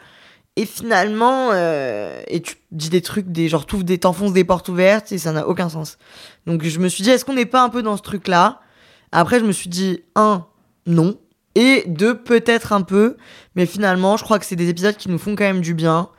Et 0.54 0.64
finalement, 0.64 1.50
euh, 1.52 2.22
et 2.28 2.40
tu 2.40 2.54
dis 2.70 2.88
des 2.88 3.02
trucs, 3.02 3.26
des 3.26 3.48
genre, 3.48 3.66
t'ouvres 3.66 3.82
des, 3.82 3.98
t'enfonces 3.98 4.32
des 4.32 4.44
portes 4.44 4.68
ouvertes 4.68 5.10
et 5.10 5.18
ça 5.18 5.32
n'a 5.32 5.48
aucun 5.48 5.68
sens. 5.68 5.98
Donc, 6.46 6.62
je 6.62 6.78
me 6.78 6.88
suis 6.88 7.02
dit, 7.02 7.10
est-ce 7.10 7.24
qu'on 7.24 7.34
n'est 7.34 7.46
pas 7.46 7.62
un 7.62 7.68
peu 7.68 7.82
dans 7.82 7.96
ce 7.96 8.02
truc-là? 8.02 8.60
Après, 9.10 9.40
je 9.40 9.44
me 9.44 9.52
suis 9.52 9.68
dit, 9.68 10.04
un, 10.14 10.46
non. 10.86 11.18
Et 11.56 11.84
deux, 11.86 12.14
peut-être 12.14 12.74
un 12.74 12.82
peu. 12.82 13.16
Mais 13.56 13.64
finalement, 13.64 14.18
je 14.18 14.24
crois 14.24 14.38
que 14.38 14.44
c'est 14.44 14.56
des 14.56 14.68
épisodes 14.68 14.94
qui 14.94 15.08
nous 15.08 15.18
font 15.18 15.34
quand 15.34 15.44
même 15.44 15.62
du 15.62 15.72
bien, 15.72 16.10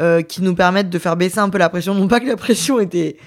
euh, 0.00 0.22
qui 0.22 0.42
nous 0.42 0.54
permettent 0.54 0.88
de 0.88 0.98
faire 0.98 1.14
baisser 1.14 1.38
un 1.38 1.50
peu 1.50 1.58
la 1.58 1.68
pression. 1.68 1.94
Non 1.94 2.08
pas 2.08 2.20
que 2.20 2.26
la 2.26 2.36
pression 2.36 2.80
était 2.80 3.18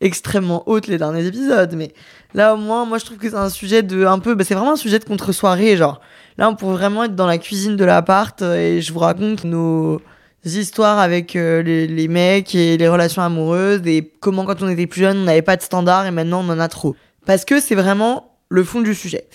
extrêmement 0.00 0.66
haute 0.66 0.86
les 0.86 0.96
derniers 0.96 1.26
épisodes, 1.26 1.74
mais 1.76 1.92
là 2.32 2.54
au 2.54 2.56
moins, 2.56 2.86
moi 2.86 2.96
je 2.96 3.04
trouve 3.04 3.18
que 3.18 3.28
c'est 3.28 3.36
un 3.36 3.50
sujet 3.50 3.82
de 3.82 4.06
un 4.06 4.18
peu, 4.18 4.34
bah, 4.34 4.44
c'est 4.44 4.54
vraiment 4.54 4.72
un 4.72 4.76
sujet 4.76 4.98
de 4.98 5.04
contre-soirée, 5.04 5.76
genre. 5.76 6.00
Là, 6.38 6.48
on 6.48 6.54
pourrait 6.54 6.76
vraiment 6.76 7.04
être 7.04 7.14
dans 7.14 7.26
la 7.26 7.36
cuisine 7.36 7.76
de 7.76 7.84
l'appart 7.84 8.40
euh, 8.40 8.56
et 8.56 8.80
je 8.80 8.90
vous 8.94 9.00
raconte 9.00 9.44
nos 9.44 10.00
histoires 10.46 10.98
avec 10.98 11.36
euh, 11.36 11.62
les, 11.62 11.86
les 11.86 12.08
mecs 12.08 12.54
et 12.54 12.78
les 12.78 12.88
relations 12.88 13.20
amoureuses 13.20 13.82
et 13.84 14.10
comment 14.20 14.46
quand 14.46 14.62
on 14.62 14.70
était 14.70 14.86
plus 14.86 15.02
jeune, 15.02 15.18
on 15.18 15.24
n'avait 15.24 15.42
pas 15.42 15.58
de 15.58 15.62
standard 15.62 16.06
et 16.06 16.10
maintenant 16.10 16.42
on 16.42 16.48
en 16.48 16.58
a 16.58 16.68
trop. 16.68 16.96
Parce 17.26 17.44
que 17.44 17.60
c'est 17.60 17.74
vraiment 17.74 18.38
le 18.48 18.64
fond 18.64 18.80
du 18.80 18.94
sujet. 18.94 19.26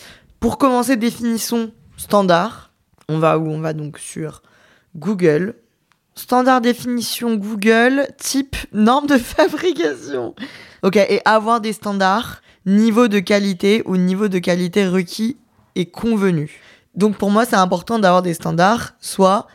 Pour 0.46 0.60
commencer, 0.60 0.96
définissons 0.96 1.72
standard. 1.98 2.70
On 3.10 3.18
va 3.18 3.40
où 3.40 3.50
On 3.50 3.62
va 3.62 3.74
donc 3.74 3.98
sur 3.98 4.44
Google. 4.96 5.56
Standard 6.14 6.62
définition 6.62 7.34
Google, 7.34 8.06
type 8.20 8.56
norme 8.72 9.08
de 9.08 9.18
fabrication. 9.18 10.36
Ok, 10.84 10.98
et 10.98 11.20
avoir 11.26 11.62
des 11.62 11.74
standards, 11.74 12.44
niveau 12.68 13.08
de 13.08 13.18
qualité 13.18 13.82
ou 13.88 13.98
niveau 13.98 14.28
de 14.28 14.38
qualité 14.38 14.88
requis 14.88 15.36
et 15.74 15.88
convenu. 15.88 16.62
Donc 16.94 17.18
pour 17.18 17.32
moi, 17.32 17.46
c'est 17.46 17.56
important 17.56 17.98
d'avoir 17.98 18.22
des 18.22 18.36
standards, 18.36 18.94
soit 19.00 19.48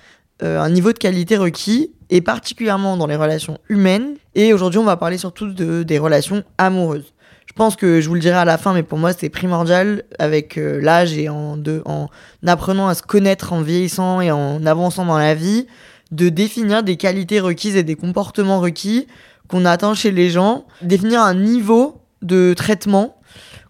euh, 0.43 0.61
un 0.61 0.71
niveau 0.71 0.93
de 0.93 0.99
qualité 0.99 1.37
requis, 1.37 1.93
et 2.09 2.21
particulièrement 2.21 2.97
dans 2.97 3.07
les 3.07 3.15
relations 3.15 3.59
humaines. 3.69 4.17
Et 4.35 4.53
aujourd'hui, 4.53 4.81
on 4.81 4.85
va 4.85 4.97
parler 4.97 5.19
surtout 5.19 5.53
de, 5.53 5.85
des 5.85 6.01
relations 6.01 6.43
amoureuses. 6.59 7.15
Je 7.51 7.55
pense 7.57 7.75
que 7.75 8.01
je 8.01 8.09
vous 8.09 8.15
le 8.15 8.21
dirai 8.21 8.37
à 8.37 8.45
la 8.45 8.59
fin, 8.59 8.73
mais 8.73 8.85
pour 8.85 8.97
moi, 8.97 9.13
c'est 9.13 9.29
primordial 9.29 10.05
avec 10.21 10.57
euh, 10.57 10.81
l'âge 10.81 11.19
et 11.19 11.29
en, 11.29 11.59
en 11.85 12.09
apprenant 12.47 12.87
à 12.87 12.95
se 12.95 13.03
connaître 13.03 13.53
en 13.53 13.61
vieillissant 13.61 14.21
et 14.21 14.31
en 14.31 14.65
avançant 14.65 15.05
dans 15.05 15.19
la 15.19 15.35
vie, 15.35 15.67
de 16.13 16.29
définir 16.29 16.85
des 16.85 16.97
qualités 16.97 17.41
requises 17.41 17.75
et 17.75 17.83
des 17.83 17.97
comportements 17.97 18.61
requis 18.61 19.09
qu'on 19.49 19.65
attend 19.65 19.95
chez 19.95 20.13
les 20.13 20.31
gens, 20.31 20.65
définir 20.81 21.23
un 21.23 21.35
niveau 21.35 22.01
de 22.23 22.55
traitement 22.57 23.21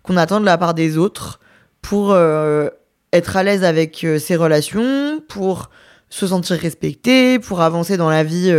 qu'on 0.02 0.18
attend 0.18 0.40
de 0.40 0.44
la 0.44 0.58
part 0.58 0.74
des 0.74 0.98
autres 0.98 1.40
pour 1.80 2.12
euh, 2.12 2.68
être 3.14 3.38
à 3.38 3.42
l'aise 3.42 3.64
avec 3.64 4.04
euh, 4.04 4.18
ses 4.18 4.36
relations, 4.36 5.22
pour 5.26 5.70
se 6.10 6.26
sentir 6.26 6.58
respecté, 6.58 7.38
pour 7.38 7.62
avancer 7.62 7.96
dans 7.96 8.10
la 8.10 8.24
vie 8.24 8.52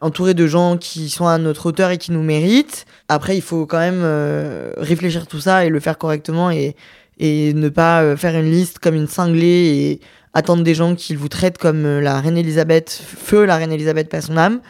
entouré 0.00 0.34
de 0.34 0.46
gens 0.46 0.76
qui 0.76 1.10
sont 1.10 1.26
à 1.26 1.38
notre 1.38 1.66
hauteur 1.66 1.90
et 1.90 1.98
qui 1.98 2.12
nous 2.12 2.22
méritent. 2.22 2.86
Après, 3.08 3.36
il 3.36 3.42
faut 3.42 3.66
quand 3.66 3.78
même 3.78 4.00
euh, 4.02 4.72
réfléchir 4.76 5.26
tout 5.26 5.40
ça 5.40 5.64
et 5.64 5.68
le 5.68 5.80
faire 5.80 5.98
correctement 5.98 6.50
et, 6.50 6.76
et 7.18 7.52
ne 7.54 7.68
pas 7.68 8.02
euh, 8.02 8.16
faire 8.16 8.34
une 8.34 8.50
liste 8.50 8.78
comme 8.78 8.94
une 8.94 9.08
cinglée 9.08 9.46
et 9.46 10.00
attendre 10.32 10.62
des 10.62 10.74
gens 10.74 10.94
qui 10.94 11.14
vous 11.14 11.28
traitent 11.28 11.58
comme 11.58 11.84
euh, 11.84 12.00
la 12.00 12.20
reine 12.20 12.38
Elisabeth, 12.38 12.90
feu 12.90 13.44
la 13.44 13.56
reine 13.56 13.72
Elisabeth, 13.72 14.08
pas 14.08 14.20
son 14.20 14.36
âme, 14.36 14.60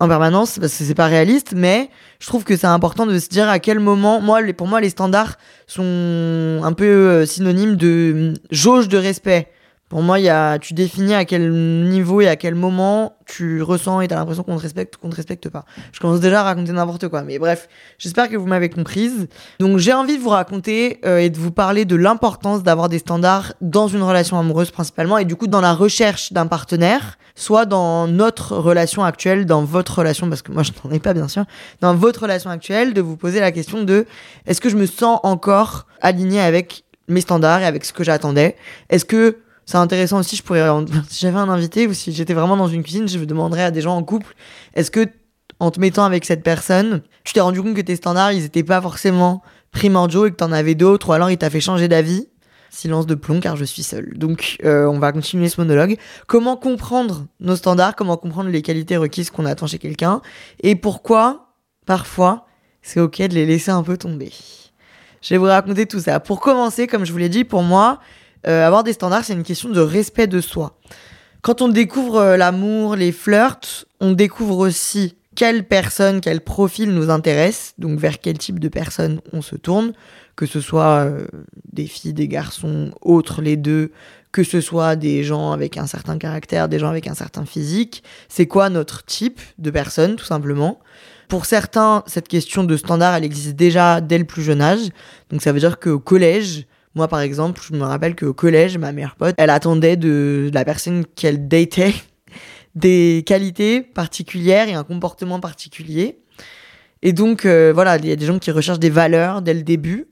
en 0.00 0.08
permanence, 0.08 0.58
parce 0.58 0.76
que 0.76 0.84
c'est 0.84 0.94
pas 0.94 1.06
réaliste, 1.06 1.54
mais 1.56 1.88
je 2.18 2.26
trouve 2.26 2.44
que 2.44 2.56
c'est 2.56 2.66
important 2.66 3.06
de 3.06 3.18
se 3.18 3.28
dire 3.28 3.48
à 3.48 3.58
quel 3.58 3.78
moment, 3.78 4.20
moi, 4.20 4.40
pour 4.56 4.66
moi, 4.66 4.80
les 4.80 4.90
standards 4.90 5.36
sont 5.66 6.60
un 6.62 6.72
peu 6.72 6.84
euh, 6.84 7.26
synonymes 7.26 7.76
de 7.76 8.12
hum, 8.14 8.34
jauge 8.50 8.88
de 8.88 8.98
respect. 8.98 9.48
Pour 9.94 10.02
moi, 10.02 10.18
y 10.18 10.28
a, 10.28 10.58
tu 10.58 10.74
définis 10.74 11.14
à 11.14 11.24
quel 11.24 11.52
niveau 11.52 12.20
et 12.20 12.26
à 12.26 12.34
quel 12.34 12.56
moment 12.56 13.16
tu 13.26 13.62
ressens 13.62 14.00
et 14.00 14.08
t'as 14.08 14.16
l'impression 14.16 14.42
qu'on 14.42 14.56
te 14.56 14.62
respecte 14.62 14.96
ou 14.96 14.98
qu'on 14.98 15.08
te 15.08 15.14
respecte 15.14 15.48
pas. 15.48 15.64
Je 15.92 16.00
commence 16.00 16.18
déjà 16.18 16.40
à 16.40 16.42
raconter 16.42 16.72
n'importe 16.72 17.06
quoi, 17.06 17.22
mais 17.22 17.38
bref, 17.38 17.68
j'espère 17.96 18.28
que 18.28 18.36
vous 18.36 18.48
m'avez 18.48 18.68
comprise. 18.68 19.28
Donc 19.60 19.78
j'ai 19.78 19.92
envie 19.92 20.18
de 20.18 20.20
vous 20.20 20.30
raconter 20.30 20.98
euh, 21.04 21.18
et 21.18 21.30
de 21.30 21.38
vous 21.38 21.52
parler 21.52 21.84
de 21.84 21.94
l'importance 21.94 22.64
d'avoir 22.64 22.88
des 22.88 22.98
standards 22.98 23.54
dans 23.60 23.86
une 23.86 24.02
relation 24.02 24.36
amoureuse 24.36 24.72
principalement 24.72 25.16
et 25.16 25.24
du 25.24 25.36
coup 25.36 25.46
dans 25.46 25.60
la 25.60 25.72
recherche 25.74 26.32
d'un 26.32 26.48
partenaire, 26.48 27.16
soit 27.36 27.64
dans 27.64 28.08
notre 28.08 28.56
relation 28.56 29.04
actuelle, 29.04 29.46
dans 29.46 29.62
votre 29.62 29.98
relation, 29.98 30.28
parce 30.28 30.42
que 30.42 30.50
moi 30.50 30.64
je 30.64 30.72
n'en 30.82 30.90
ai 30.90 30.98
pas 30.98 31.14
bien 31.14 31.28
sûr, 31.28 31.44
dans 31.80 31.94
votre 31.94 32.22
relation 32.22 32.50
actuelle, 32.50 32.94
de 32.94 33.00
vous 33.00 33.16
poser 33.16 33.38
la 33.38 33.52
question 33.52 33.84
de 33.84 34.06
est-ce 34.44 34.60
que 34.60 34.70
je 34.70 34.76
me 34.76 34.86
sens 34.86 35.20
encore 35.22 35.86
aligné 36.00 36.40
avec 36.40 36.82
mes 37.06 37.20
standards 37.20 37.60
et 37.60 37.66
avec 37.66 37.84
ce 37.84 37.92
que 37.92 38.02
j'attendais? 38.02 38.56
Est-ce 38.90 39.04
que 39.04 39.38
c'est 39.66 39.78
intéressant 39.78 40.18
aussi, 40.18 40.36
je 40.36 40.42
pourrais, 40.42 40.68
si 41.08 41.20
j'avais 41.20 41.38
un 41.38 41.48
invité 41.48 41.86
ou 41.86 41.94
si 41.94 42.12
j'étais 42.12 42.34
vraiment 42.34 42.56
dans 42.56 42.68
une 42.68 42.82
cuisine, 42.82 43.08
je 43.08 43.18
demanderais 43.18 43.64
à 43.64 43.70
des 43.70 43.80
gens 43.80 43.96
en 43.96 44.02
couple, 44.02 44.34
est-ce 44.74 44.90
que 44.90 45.08
en 45.60 45.70
te 45.70 45.80
mettant 45.80 46.04
avec 46.04 46.24
cette 46.24 46.42
personne, 46.42 47.02
tu 47.22 47.32
t'es 47.32 47.40
rendu 47.40 47.62
compte 47.62 47.74
que 47.74 47.80
tes 47.80 47.96
standards, 47.96 48.32
ils 48.32 48.44
étaient 48.44 48.64
pas 48.64 48.80
forcément 48.80 49.42
primordiaux 49.70 50.26
et 50.26 50.30
que 50.30 50.36
t'en 50.36 50.52
avais 50.52 50.74
d'autres, 50.74 51.10
ou 51.10 51.12
alors 51.12 51.30
il 51.30 51.38
t'a 51.38 51.50
fait 51.50 51.60
changer 51.60 51.88
d'avis? 51.88 52.28
Silence 52.70 53.06
de 53.06 53.14
plomb 53.14 53.38
car 53.38 53.56
je 53.56 53.64
suis 53.64 53.84
seule. 53.84 54.18
Donc 54.18 54.56
euh, 54.64 54.86
on 54.86 54.98
va 54.98 55.12
continuer 55.12 55.48
ce 55.48 55.60
monologue. 55.60 55.96
Comment 56.26 56.56
comprendre 56.56 57.26
nos 57.38 57.54
standards, 57.54 57.94
comment 57.94 58.16
comprendre 58.16 58.50
les 58.50 58.62
qualités 58.62 58.96
requises 58.96 59.30
qu'on 59.30 59.46
attend 59.46 59.68
chez 59.68 59.78
quelqu'un? 59.78 60.20
Et 60.60 60.74
pourquoi 60.74 61.54
parfois 61.86 62.46
c'est 62.82 62.98
ok 62.98 63.22
de 63.22 63.34
les 63.34 63.46
laisser 63.46 63.70
un 63.70 63.84
peu 63.84 63.96
tomber? 63.96 64.32
Je 65.22 65.30
vais 65.30 65.38
vous 65.38 65.44
raconter 65.44 65.86
tout 65.86 66.00
ça. 66.00 66.18
Pour 66.18 66.40
commencer, 66.40 66.88
comme 66.88 67.06
je 67.06 67.12
vous 67.12 67.18
l'ai 67.18 67.28
dit, 67.28 67.44
pour 67.44 67.62
moi, 67.62 68.00
euh, 68.46 68.66
avoir 68.66 68.84
des 68.84 68.92
standards, 68.92 69.24
c'est 69.24 69.32
une 69.32 69.42
question 69.42 69.68
de 69.68 69.80
respect 69.80 70.26
de 70.26 70.40
soi. 70.40 70.78
Quand 71.42 71.60
on 71.60 71.68
découvre 71.68 72.16
euh, 72.16 72.36
l'amour, 72.36 72.96
les 72.96 73.12
flirts, 73.12 73.84
on 74.00 74.12
découvre 74.12 74.58
aussi 74.58 75.16
quelle 75.34 75.64
personne, 75.64 76.20
quel 76.20 76.40
profil 76.40 76.90
nous 76.92 77.10
intéresse, 77.10 77.74
donc 77.78 77.98
vers 77.98 78.20
quel 78.20 78.38
type 78.38 78.58
de 78.58 78.68
personne 78.68 79.20
on 79.32 79.42
se 79.42 79.56
tourne, 79.56 79.92
que 80.36 80.46
ce 80.46 80.60
soit 80.60 81.04
euh, 81.04 81.26
des 81.72 81.86
filles, 81.86 82.14
des 82.14 82.28
garçons, 82.28 82.92
autres 83.00 83.42
les 83.42 83.56
deux, 83.56 83.92
que 84.32 84.42
ce 84.42 84.60
soit 84.60 84.96
des 84.96 85.22
gens 85.22 85.52
avec 85.52 85.76
un 85.76 85.86
certain 85.86 86.18
caractère, 86.18 86.68
des 86.68 86.78
gens 86.78 86.88
avec 86.88 87.06
un 87.06 87.14
certain 87.14 87.44
physique, 87.44 88.02
c'est 88.28 88.46
quoi 88.46 88.68
notre 88.68 89.04
type 89.04 89.40
de 89.58 89.70
personne 89.70 90.16
tout 90.16 90.24
simplement. 90.24 90.80
Pour 91.28 91.46
certains, 91.46 92.02
cette 92.06 92.28
question 92.28 92.64
de 92.64 92.76
standard, 92.76 93.14
elle 93.14 93.24
existe 93.24 93.56
déjà 93.56 94.00
dès 94.00 94.18
le 94.18 94.24
plus 94.24 94.42
jeune 94.42 94.60
âge. 94.60 94.88
Donc 95.30 95.42
ça 95.42 95.52
veut 95.52 95.60
dire 95.60 95.78
qu'au 95.78 95.98
collège, 95.98 96.66
moi 96.94 97.08
par 97.08 97.20
exemple, 97.20 97.60
je 97.68 97.74
me 97.74 97.82
rappelle 97.82 98.14
qu'au 98.16 98.34
collège, 98.34 98.78
ma 98.78 98.92
meilleure 98.92 99.16
pote, 99.16 99.34
elle 99.38 99.50
attendait 99.50 99.96
de 99.96 100.50
la 100.52 100.64
personne 100.64 101.04
qu'elle 101.16 101.48
datait 101.48 101.94
des 102.74 103.22
qualités 103.26 103.80
particulières 103.82 104.68
et 104.68 104.74
un 104.74 104.84
comportement 104.84 105.40
particulier. 105.40 106.18
Et 107.02 107.12
donc, 107.12 107.44
euh, 107.44 107.70
voilà, 107.74 107.96
il 107.98 108.06
y 108.06 108.12
a 108.12 108.16
des 108.16 108.24
gens 108.24 108.38
qui 108.38 108.50
recherchent 108.50 108.78
des 108.78 108.90
valeurs 108.90 109.42
dès 109.42 109.52
le 109.52 109.62
début. 109.62 110.06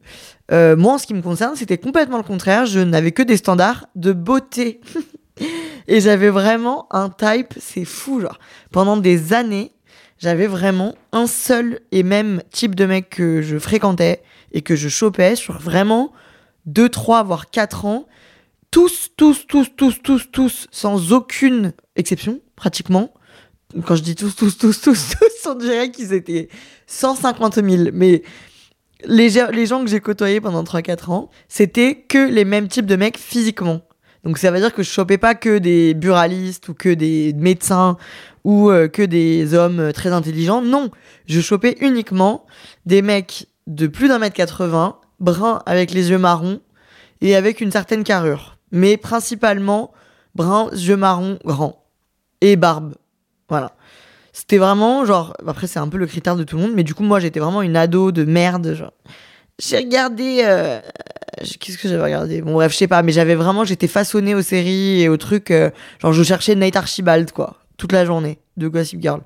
Euh, 0.52 0.76
moi, 0.76 0.94
en 0.94 0.98
ce 0.98 1.06
qui 1.06 1.14
me 1.14 1.22
concerne, 1.22 1.56
c'était 1.56 1.78
complètement 1.78 2.18
le 2.18 2.22
contraire. 2.22 2.66
Je 2.66 2.80
n'avais 2.80 3.12
que 3.12 3.22
des 3.22 3.38
standards 3.38 3.86
de 3.96 4.12
beauté. 4.12 4.82
et 5.88 6.00
j'avais 6.00 6.28
vraiment 6.28 6.86
un 6.90 7.08
type, 7.08 7.54
c'est 7.58 7.86
fou, 7.86 8.20
genre. 8.20 8.38
Pendant 8.70 8.98
des 8.98 9.32
années, 9.32 9.72
j'avais 10.18 10.46
vraiment 10.46 10.94
un 11.12 11.26
seul 11.26 11.80
et 11.92 12.02
même 12.02 12.42
type 12.50 12.74
de 12.74 12.84
mec 12.84 13.08
que 13.08 13.40
je 13.40 13.58
fréquentais 13.58 14.22
et 14.52 14.60
que 14.60 14.76
je 14.76 14.90
chopais 14.90 15.34
sur 15.34 15.58
vraiment 15.58 16.12
2, 16.66 16.88
3, 16.88 17.22
voire 17.24 17.50
4 17.50 17.84
ans. 17.84 18.06
Tous, 18.70 19.10
tous, 19.16 19.46
tous, 19.46 19.68
tous, 19.76 20.00
tous, 20.02 20.30
tous, 20.30 20.66
sans 20.70 21.12
aucune 21.12 21.72
exception, 21.96 22.40
pratiquement. 22.56 23.12
Quand 23.84 23.96
je 23.96 24.02
dis 24.02 24.14
tous, 24.14 24.34
tous, 24.34 24.56
tous, 24.56 24.80
tous, 24.80 25.10
tous, 25.18 25.48
on 25.50 25.54
dirait 25.54 25.90
qu'ils 25.90 26.12
étaient 26.12 26.48
150 26.86 27.56
000. 27.56 27.90
Mais 27.92 28.22
les, 29.04 29.30
les 29.30 29.66
gens 29.66 29.82
que 29.84 29.90
j'ai 29.90 30.00
côtoyés 30.00 30.40
pendant 30.40 30.62
3-4 30.62 31.10
ans, 31.10 31.30
c'était 31.48 31.96
que 31.96 32.30
les 32.30 32.44
mêmes 32.44 32.68
types 32.68 32.86
de 32.86 32.96
mecs 32.96 33.18
physiquement. 33.18 33.82
Donc 34.24 34.38
ça 34.38 34.50
veut 34.50 34.60
dire 34.60 34.72
que 34.72 34.82
je 34.82 34.90
chopais 34.90 35.18
pas 35.18 35.34
que 35.34 35.58
des 35.58 35.94
buralistes 35.94 36.68
ou 36.68 36.74
que 36.74 36.88
des 36.88 37.32
médecins 37.32 37.96
ou 38.44 38.70
euh, 38.70 38.88
que 38.88 39.02
des 39.02 39.54
hommes 39.54 39.80
euh, 39.80 39.92
très 39.92 40.10
intelligents. 40.10 40.62
Non, 40.62 40.90
je 41.26 41.40
chopais 41.40 41.76
uniquement 41.80 42.46
des 42.86 43.02
mecs 43.02 43.46
de 43.66 43.86
plus 43.86 44.08
d'un 44.08 44.18
mètre 44.18 44.36
80, 44.36 44.96
bruns 45.22 45.62
avec 45.64 45.92
les 45.92 46.10
yeux 46.10 46.18
marrons 46.18 46.60
et 47.22 47.34
avec 47.36 47.60
une 47.60 47.70
certaine 47.70 48.04
carrure. 48.04 48.58
Mais 48.72 48.96
principalement 48.96 49.92
bruns, 50.34 50.70
yeux 50.72 50.96
marrons, 50.96 51.38
grands 51.44 51.82
et 52.40 52.56
barbe. 52.56 52.94
Voilà. 53.48 53.72
C'était 54.32 54.58
vraiment 54.58 55.04
genre. 55.04 55.36
Après, 55.46 55.66
c'est 55.66 55.78
un 55.78 55.88
peu 55.88 55.98
le 55.98 56.06
critère 56.06 56.36
de 56.36 56.44
tout 56.44 56.56
le 56.56 56.62
monde, 56.62 56.72
mais 56.74 56.84
du 56.84 56.94
coup, 56.94 57.02
moi, 57.02 57.20
j'étais 57.20 57.40
vraiment 57.40 57.62
une 57.62 57.76
ado 57.76 58.12
de 58.12 58.24
merde. 58.24 58.90
J'ai 59.58 59.76
regardé. 59.76 60.40
Euh, 60.44 60.80
qu'est-ce 61.60 61.76
que 61.76 61.88
j'avais 61.88 62.02
regardé? 62.02 62.40
Bon, 62.40 62.54
bref, 62.54 62.72
je 62.72 62.78
sais 62.78 62.88
pas, 62.88 63.02
mais 63.02 63.12
j'avais 63.12 63.34
vraiment. 63.34 63.64
J'étais 63.64 63.88
façonnée 63.88 64.34
aux 64.34 64.42
séries 64.42 65.02
et 65.02 65.08
aux 65.10 65.18
trucs. 65.18 65.50
Euh, 65.50 65.70
genre, 66.00 66.14
je 66.14 66.22
cherchais 66.22 66.54
Nate 66.54 66.76
Archibald, 66.76 67.30
quoi. 67.32 67.58
Toute 67.76 67.92
la 67.92 68.06
journée 68.06 68.38
de 68.56 68.68
Gossip 68.68 69.02
Girl. 69.02 69.20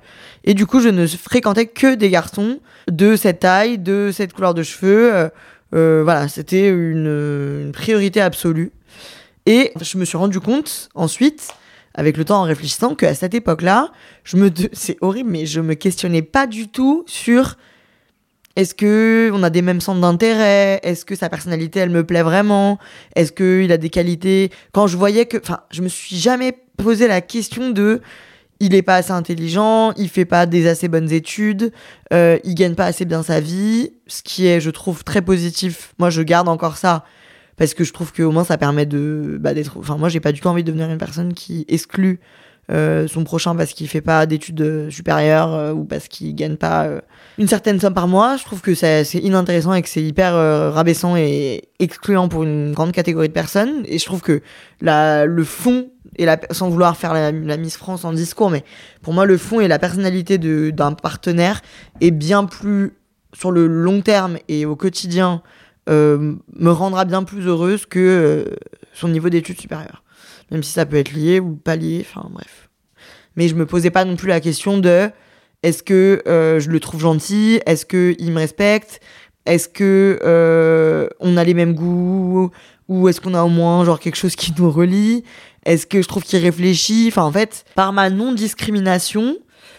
Et 0.44 0.54
du 0.54 0.66
coup, 0.66 0.80
je 0.80 0.88
ne 0.88 1.06
fréquentais 1.06 1.66
que 1.66 1.94
des 1.94 2.10
garçons 2.10 2.58
de 2.90 3.14
cette 3.14 3.40
taille, 3.40 3.78
de 3.78 4.10
cette 4.12 4.32
couleur 4.32 4.54
de 4.54 4.64
cheveux. 4.64 5.14
Euh, 5.14 5.28
voilà, 6.02 6.28
c'était 6.28 6.68
une, 6.68 7.62
une 7.66 7.73
priorité 7.73 8.21
absolue. 8.21 8.73
Et 9.47 9.73
je 9.80 9.97
me 9.97 10.04
suis 10.04 10.16
rendu 10.16 10.40
compte 10.40 10.88
ensuite 10.95 11.54
avec 11.97 12.16
le 12.16 12.25
temps 12.25 12.40
en 12.40 12.42
réfléchissant 12.42 12.95
qu'à 12.95 13.14
cette 13.14 13.35
époque-là, 13.35 13.90
je 14.23 14.37
me 14.37 14.50
c'est 14.73 14.99
horrible 15.00 15.30
mais 15.30 15.47
je 15.47 15.61
me 15.61 15.75
questionnais 15.75 16.23
pas 16.23 16.47
du 16.47 16.68
tout 16.68 17.04
sur 17.06 17.56
est-ce 18.54 18.75
que 18.75 19.30
on 19.35 19.42
a 19.42 19.50
des 19.50 19.61
mêmes 19.61 19.80
centres 19.80 20.00
d'intérêt? 20.00 20.80
Est-ce 20.83 21.04
que 21.04 21.14
sa 21.14 21.28
personnalité 21.28 21.80
elle 21.80 21.90
me 21.90 22.04
plaît 22.04 22.23
vraiment? 22.23 22.78
Est-ce 23.14 23.33
qu'il 23.33 23.71
a 23.71 23.76
des 23.76 23.90
qualités? 23.90 24.50
Quand 24.73 24.87
je 24.87 24.97
voyais 24.97 25.26
que 25.26 25.37
enfin, 25.37 25.61
je 25.71 25.83
me 25.83 25.88
suis 25.88 26.16
jamais 26.16 26.52
posé 26.78 27.06
la 27.06 27.21
question 27.21 27.71
de 27.71 28.00
il 28.60 28.75
est 28.75 28.82
pas 28.82 28.96
assez 28.96 29.12
intelligent, 29.12 29.92
il 29.96 30.08
fait 30.08 30.25
pas 30.25 30.46
des 30.46 30.66
assez 30.66 30.88
bonnes 30.88 31.12
études, 31.12 31.72
euh, 32.12 32.38
il 32.44 32.54
gagne 32.54 32.75
pas 32.75 32.86
assez 32.86 33.04
bien 33.04 33.22
sa 33.22 33.40
vie, 33.40 33.92
ce 34.06 34.22
qui 34.22 34.46
est, 34.46 34.60
je 34.60 34.70
trouve, 34.70 35.04
très 35.04 35.22
positif. 35.22 35.94
Moi, 35.98 36.10
je 36.10 36.22
garde 36.22 36.48
encore 36.48 36.76
ça 36.76 37.04
parce 37.56 37.75
que 37.75 37.84
je 37.84 37.92
trouve 37.92 38.12
qu'au 38.12 38.30
moins 38.30 38.44
ça 38.44 38.58
permet 38.58 38.86
de 38.86 39.38
bah, 39.40 39.54
d'être 39.54 39.78
enfin 39.78 39.96
moi 39.96 40.08
j'ai 40.08 40.20
pas 40.20 40.32
du 40.32 40.40
tout 40.40 40.48
envie 40.48 40.62
de 40.62 40.70
devenir 40.70 40.90
une 40.90 40.98
personne 40.98 41.32
qui 41.32 41.64
exclut 41.68 42.20
euh, 42.70 43.06
son 43.06 43.25
prochain 43.25 43.54
parce 43.54 43.73
qu'il 43.73 43.88
fait 43.88 44.00
pas 44.00 44.26
d'études 44.26 44.61
euh, 44.61 44.90
supérieures 44.90 45.54
euh, 45.54 45.73
ou 45.73 45.85
parce 45.85 46.08
qu'il 46.08 46.35
gagne 46.35 46.56
pas 46.56 46.88
une 47.38 47.49
certaine 47.49 47.78
somme 47.80 47.94
par 47.94 48.08
mois 48.08 48.37
je 48.37 48.44
trouve 48.44 48.61
que 48.61 48.75
c'est 48.75 49.04
inintéressant 49.14 49.75
et 49.75 49.82
que 49.82 49.88
c'est 49.88 50.02
hyper 50.02 50.35
rabaissant 50.73 51.16
et 51.16 51.68
excluant 51.78 52.28
pour 52.28 52.42
une 52.42 52.73
grande 52.73 52.92
catégorie 52.92 53.28
de 53.28 53.32
personnes 53.32 53.82
et 53.87 53.99
je 53.99 54.04
trouve 54.04 54.20
que 54.20 54.42
la 54.80 55.26
le 55.26 55.44
fond 55.44 55.90
et 56.16 56.25
la, 56.25 56.38
sans 56.50 56.70
vouloir 56.70 56.96
faire 56.96 57.12
la, 57.12 57.30
la 57.30 57.56
Miss 57.56 57.76
France 57.76 58.04
en 58.04 58.12
discours 58.12 58.50
mais 58.50 58.64
pour 59.02 59.12
moi 59.12 59.26
le 59.26 59.37
fond 59.37 59.61
et 59.61 59.68
la 59.68 59.78
personnalité 59.78 60.38
d'un 60.38 60.92
partenaire 60.92 61.61
est 62.00 62.11
bien 62.11 62.44
plus 62.44 62.94
sur 63.32 63.52
le 63.52 63.66
long 63.66 64.00
terme 64.00 64.38
et 64.49 64.66
au 64.66 64.76
quotidien 64.76 65.42
euh, 65.88 66.35
me 66.56 66.70
rendra 66.70 67.04
bien 67.04 67.23
plus 67.23 67.46
heureuse 67.46 67.87
que 67.87 68.00
euh, 68.00 68.56
son 68.92 69.08
niveau 69.08 69.28
d'études 69.28 69.61
supérieures. 69.61 70.02
Même 70.50 70.62
si 70.62 70.72
ça 70.72 70.86
peut 70.86 70.96
être 70.96 71.12
lié 71.12 71.40
ou 71.40 71.56
pas 71.56 71.76
lié, 71.76 72.06
enfin 72.08 72.28
bref. 72.30 72.68
Mais 73.36 73.48
je 73.48 73.54
me 73.54 73.66
posais 73.66 73.90
pas 73.90 74.04
non 74.04 74.16
plus 74.16 74.28
la 74.28 74.40
question 74.40 74.78
de 74.78 75.10
est-ce 75.62 75.82
que 75.82 76.22
euh, 76.26 76.60
je 76.60 76.70
le 76.70 76.80
trouve 76.80 77.00
gentil, 77.00 77.60
est-ce 77.66 77.84
qu'il 77.84 78.32
me 78.32 78.38
respecte, 78.38 79.00
est-ce 79.44 79.68
que 79.68 81.10
on 81.20 81.36
a 81.36 81.44
les 81.44 81.54
mêmes 81.54 81.74
goûts? 81.74 82.50
Ou 82.88 83.08
est-ce 83.08 83.20
qu'on 83.20 83.34
a 83.34 83.42
au 83.42 83.48
moins 83.48 83.84
genre 83.84 83.98
quelque 83.98 84.16
chose 84.16 84.36
qui 84.36 84.54
nous 84.56 84.70
relie, 84.70 85.24
est-ce 85.64 85.86
que 85.86 86.00
je 86.00 86.08
trouve 86.08 86.22
qu'il 86.22 86.38
réfléchit, 86.38 87.06
enfin 87.08 87.24
en 87.24 87.32
fait, 87.32 87.64
par 87.74 87.92
ma 87.92 88.10
non 88.10 88.32
discrimination, 88.32 89.36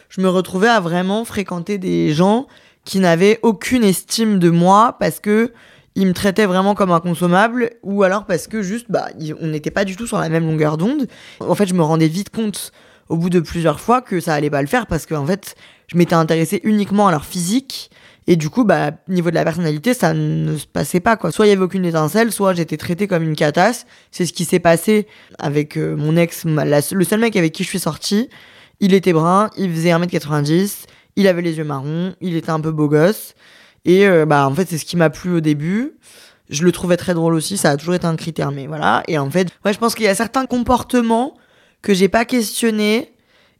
je 0.10 0.22
me 0.22 0.30
retrouvais 0.30 0.68
à 0.68 0.82
vraiment 0.82 1.24
fréquenter 1.24 1.78
des 1.78 2.14
gens 2.14 2.48
qui 2.84 3.00
n'avaient 3.00 3.40
aucune 3.42 3.84
estime 3.84 4.40
de 4.40 4.50
moi 4.50 4.98
parce 5.00 5.20
que 5.20 5.54
il 5.98 6.06
me 6.06 6.14
traitait 6.14 6.46
vraiment 6.46 6.76
comme 6.76 6.92
un 6.92 7.00
consommable 7.00 7.72
ou 7.82 8.04
alors 8.04 8.26
parce 8.26 8.48
que 8.48 8.62
juste 8.62 8.86
bah 8.90 9.08
on 9.42 9.48
n'était 9.48 9.72
pas 9.72 9.84
du 9.84 9.96
tout 9.96 10.06
sur 10.06 10.20
la 10.20 10.30
même 10.30 10.46
longueur 10.46 10.78
d'onde. 10.78 11.08
En 11.40 11.56
fait, 11.56 11.66
je 11.66 11.74
me 11.74 11.82
rendais 11.82 12.08
vite 12.08 12.30
compte 12.30 12.72
au 13.10 13.18
bout 13.18 13.32
de 13.32 13.40
plusieurs 13.40 13.80
fois 13.80 14.02
que 14.02 14.20
ça 14.20 14.36
allait 14.36 14.52
pas 14.52 14.62
le 14.62 14.68
faire 14.68 14.86
parce 14.86 15.08
que 15.08 15.16
en 15.16 15.26
fait, 15.26 15.56
je 15.88 15.98
m'étais 15.98 16.14
intéressée 16.14 16.62
uniquement 16.64 17.08
à 17.08 17.12
leur 17.12 17.26
physique 17.26 17.90
et 18.28 18.36
du 18.36 18.52
coup 18.52 18.64
bah 18.64 18.92
niveau 19.08 19.32
de 19.32 19.36
la 19.36 19.44
personnalité, 19.44 19.96
ça 19.96 20.14
ne 20.14 20.56
se 20.56 20.68
passait 20.68 21.00
pas 21.00 21.18
quoi. 21.18 21.32
Soit 21.32 21.48
il 21.48 21.50
y 21.50 21.52
avait 21.54 21.64
aucune 21.64 21.84
étincelle, 21.84 22.32
soit 22.32 22.54
j'étais 22.54 22.78
traitée 22.78 23.08
comme 23.08 23.24
une 23.24 23.36
catasse. 23.36 23.88
C'est 24.12 24.28
ce 24.28 24.34
qui 24.34 24.46
s'est 24.46 24.60
passé 24.60 25.08
avec 25.40 25.78
euh, 25.78 25.96
mon 25.96 26.16
ex, 26.16 26.46
le 26.46 27.04
seul 27.06 27.20
mec 27.20 27.36
avec 27.36 27.54
qui 27.54 27.64
je 27.64 27.70
suis 27.70 27.80
sortie. 27.80 28.30
Il 28.80 28.94
était 28.94 29.14
brun, 29.14 29.50
il 29.58 29.72
faisait 29.72 29.90
1m90, 29.90 30.84
il 31.16 31.28
avait 31.28 31.42
les 31.42 31.58
yeux 31.58 31.64
marrons, 31.64 32.14
il 32.22 32.36
était 32.36 32.52
un 32.52 32.60
peu 32.60 32.72
beau 32.72 32.88
gosse. 32.88 33.34
Et 33.86 34.08
euh, 34.08 34.26
bah 34.26 34.48
en 34.48 34.54
fait 34.54 34.68
c'est 34.70 34.78
ce 34.78 34.86
qui 34.86 34.98
m'a 34.98 35.10
plu 35.10 35.32
au 35.34 35.40
début. 35.40 35.94
Je 36.50 36.64
le 36.64 36.72
trouvais 36.72 36.98
très 36.98 37.14
drôle 37.14 37.34
aussi, 37.34 37.58
ça 37.58 37.72
a 37.72 37.78
toujours 37.78 37.96
été 37.96 38.08
un 38.08 38.16
critère, 38.16 38.52
mais 38.52 38.68
voilà. 38.68 39.04
Et 39.10 39.18
en 39.18 39.30
fait, 39.30 39.50
ouais, 39.66 39.74
je 39.74 39.80
pense 39.80 39.96
qu'il 39.96 40.06
y 40.06 40.10
a 40.10 40.16
certains 40.16 40.46
comportements 40.46 41.36
que 41.82 41.94
j'ai 41.94 42.08
pas 42.08 42.24
questionnés 42.24 43.12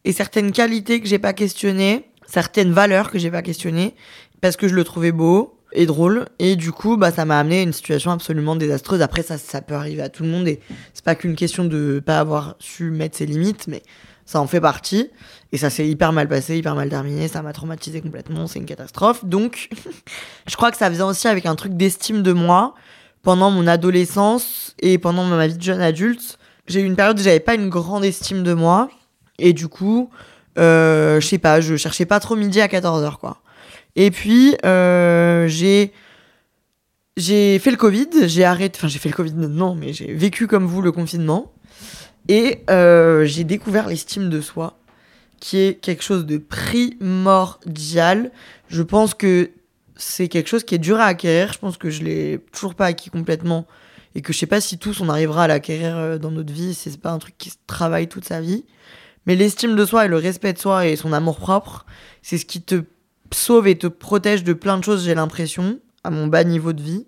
et 0.06 0.14
certaines 0.14 0.54
qualités 0.54 1.02
que 1.02 1.08
j'ai 1.08 1.20
pas 1.20 1.34
questionnées, 1.34 2.06
certaines 2.26 2.72
valeurs 2.72 3.12
que 3.12 3.20
j'ai 3.20 3.32
pas 3.32 3.42
questionnées 3.42 3.94
parce 4.42 4.56
que 4.56 4.68
je 4.68 4.76
le 4.76 4.84
trouvais 4.84 5.12
beau 5.12 5.58
et 5.74 5.86
drôle 5.86 6.28
et 6.40 6.56
du 6.56 6.72
coup 6.72 6.96
bah 6.96 7.12
ça 7.12 7.26
m'a 7.26 7.40
amené 7.40 7.60
à 7.60 7.64
une 7.64 7.74
situation 7.74 8.12
absolument 8.12 8.56
désastreuse 8.56 9.02
après 9.02 9.22
ça 9.22 9.38
ça 9.38 9.62
peut 9.62 9.74
arriver 9.74 10.02
à 10.02 10.10
tout 10.10 10.24
le 10.24 10.30
monde 10.30 10.48
et 10.48 10.62
c'est 10.94 11.04
pas 11.04 11.16
qu'une 11.16 11.36
question 11.36 11.66
de 11.66 12.02
pas 12.06 12.20
avoir 12.20 12.56
su 12.60 12.90
mettre 12.90 13.18
ses 13.18 13.26
limites 13.26 13.68
mais 13.68 13.84
ça 14.28 14.42
en 14.42 14.46
fait 14.46 14.62
partie 14.62 15.10
et 15.52 15.58
ça 15.58 15.70
s'est 15.72 15.88
hyper 15.88 16.12
mal 16.12 16.28
passé, 16.28 16.58
hyper 16.58 16.76
mal 16.76 16.90
terminé, 16.90 17.28
ça 17.30 17.42
m'a 17.42 17.54
traumatisé 17.54 18.02
complètement, 18.02 18.46
c'est 18.46 18.60
une 18.60 18.66
catastrophe. 18.66 19.24
Donc, 19.26 19.70
je 20.48 20.56
crois 20.56 20.70
que 20.70 20.78
ça 20.78 20.92
faisait 20.92 21.02
aussi 21.02 21.28
avec 21.28 21.46
un 21.46 21.56
truc 21.56 21.74
d'estime 21.74 22.22
de 22.22 22.34
moi 22.34 22.76
pendant 23.24 23.50
mon 23.50 23.66
adolescence 23.66 24.76
et 24.80 24.98
pendant 24.98 25.24
ma 25.24 25.48
vie 25.48 25.58
de 25.58 25.64
jeune 25.64 25.82
adulte. 25.82 26.38
J'ai 26.68 26.82
eu 26.82 26.86
une 26.86 26.98
période 26.98 27.18
où 27.18 27.24
j'avais 27.24 27.40
pas 27.40 27.56
une 27.56 27.70
grande 27.70 28.04
estime 28.04 28.44
de 28.44 28.54
moi 28.54 28.90
et 29.40 29.54
du 29.54 29.70
coup, 29.70 30.10
euh, 30.60 31.22
je 31.22 31.28
sais 31.28 31.38
pas, 31.38 31.62
je 31.62 31.78
cherchais 31.78 32.06
pas 32.06 32.20
trop 32.20 32.36
midi 32.36 32.60
à 32.60 32.68
14h 32.68 33.18
quoi. 33.18 33.42
Et 33.96 34.12
puis, 34.12 34.56
euh, 34.66 35.48
j'ai 35.48 35.94
j'ai 37.16 37.58
fait 37.60 37.72
le 37.72 37.78
Covid, 37.78 38.28
j'ai 38.28 38.44
arrêté, 38.44 38.78
enfin 38.78 38.90
j'ai 38.90 39.00
fait 39.00 39.10
le 39.10 39.16
Covid, 39.16 39.34
non, 39.34 39.74
mais 39.74 39.94
j'ai 39.94 40.14
vécu 40.14 40.48
comme 40.48 40.66
vous 40.66 40.82
le 40.82 40.92
confinement. 40.92 41.54
Et 42.28 42.64
euh, 42.70 43.26
j'ai 43.26 43.44
découvert 43.44 43.88
l'estime 43.88 44.30
de 44.30 44.42
soi, 44.42 44.78
qui 45.40 45.58
est 45.58 45.76
quelque 45.76 46.04
chose 46.04 46.26
de 46.26 46.38
primordial. 46.38 48.32
Je 48.70 48.82
pense 48.84 49.14
que 49.14 49.52
c'est 49.96 50.28
quelque 50.28 50.48
chose 50.48 50.64
qui 50.64 50.76
est 50.76 50.80
dur 50.80 51.00
à 51.00 51.06
acquérir. 51.06 51.54
Je 51.54 51.60
pense 51.60 51.78
que 51.78 51.90
je 51.90 52.04
l'ai 52.04 52.40
toujours 52.52 52.76
pas 52.76 52.88
acquis 52.88 53.10
complètement. 53.10 53.66
Et 54.16 54.22
que 54.22 54.34
je 54.34 54.38
sais 54.38 54.48
pas 54.48 54.62
si 54.62 54.78
tous 54.78 55.00
on 55.02 55.10
arrivera 55.10 55.44
à 55.44 55.48
l'acquérir 55.48 55.98
euh, 55.98 56.18
dans 56.18 56.32
notre 56.32 56.54
vie. 56.54 56.74
C'est 56.74 57.00
pas 57.00 57.12
un 57.12 57.20
truc 57.20 57.36
qui 57.38 57.50
se 57.50 57.58
travaille 57.68 58.08
toute 58.08 58.26
sa 58.26 58.42
vie. 58.42 58.66
Mais 59.26 59.36
l'estime 59.36 59.76
de 59.76 59.86
soi 59.86 60.06
et 60.06 60.08
le 60.08 60.18
respect 60.18 60.54
de 60.54 60.58
soi 60.58 60.88
et 60.88 60.96
son 60.96 61.12
amour 61.14 61.38
propre, 61.38 61.86
c'est 62.22 62.38
ce 62.38 62.46
qui 62.46 62.62
te 62.62 62.84
sauve 63.34 63.68
et 63.68 63.78
te 63.78 63.88
protège 63.88 64.46
de 64.46 64.54
plein 64.54 64.78
de 64.78 64.84
choses, 64.86 65.04
j'ai 65.04 65.16
l'impression, 65.16 65.80
à 66.06 66.10
mon 66.10 66.28
bas 66.28 66.46
niveau 66.46 66.72
de 66.72 66.82
vie. 66.82 67.06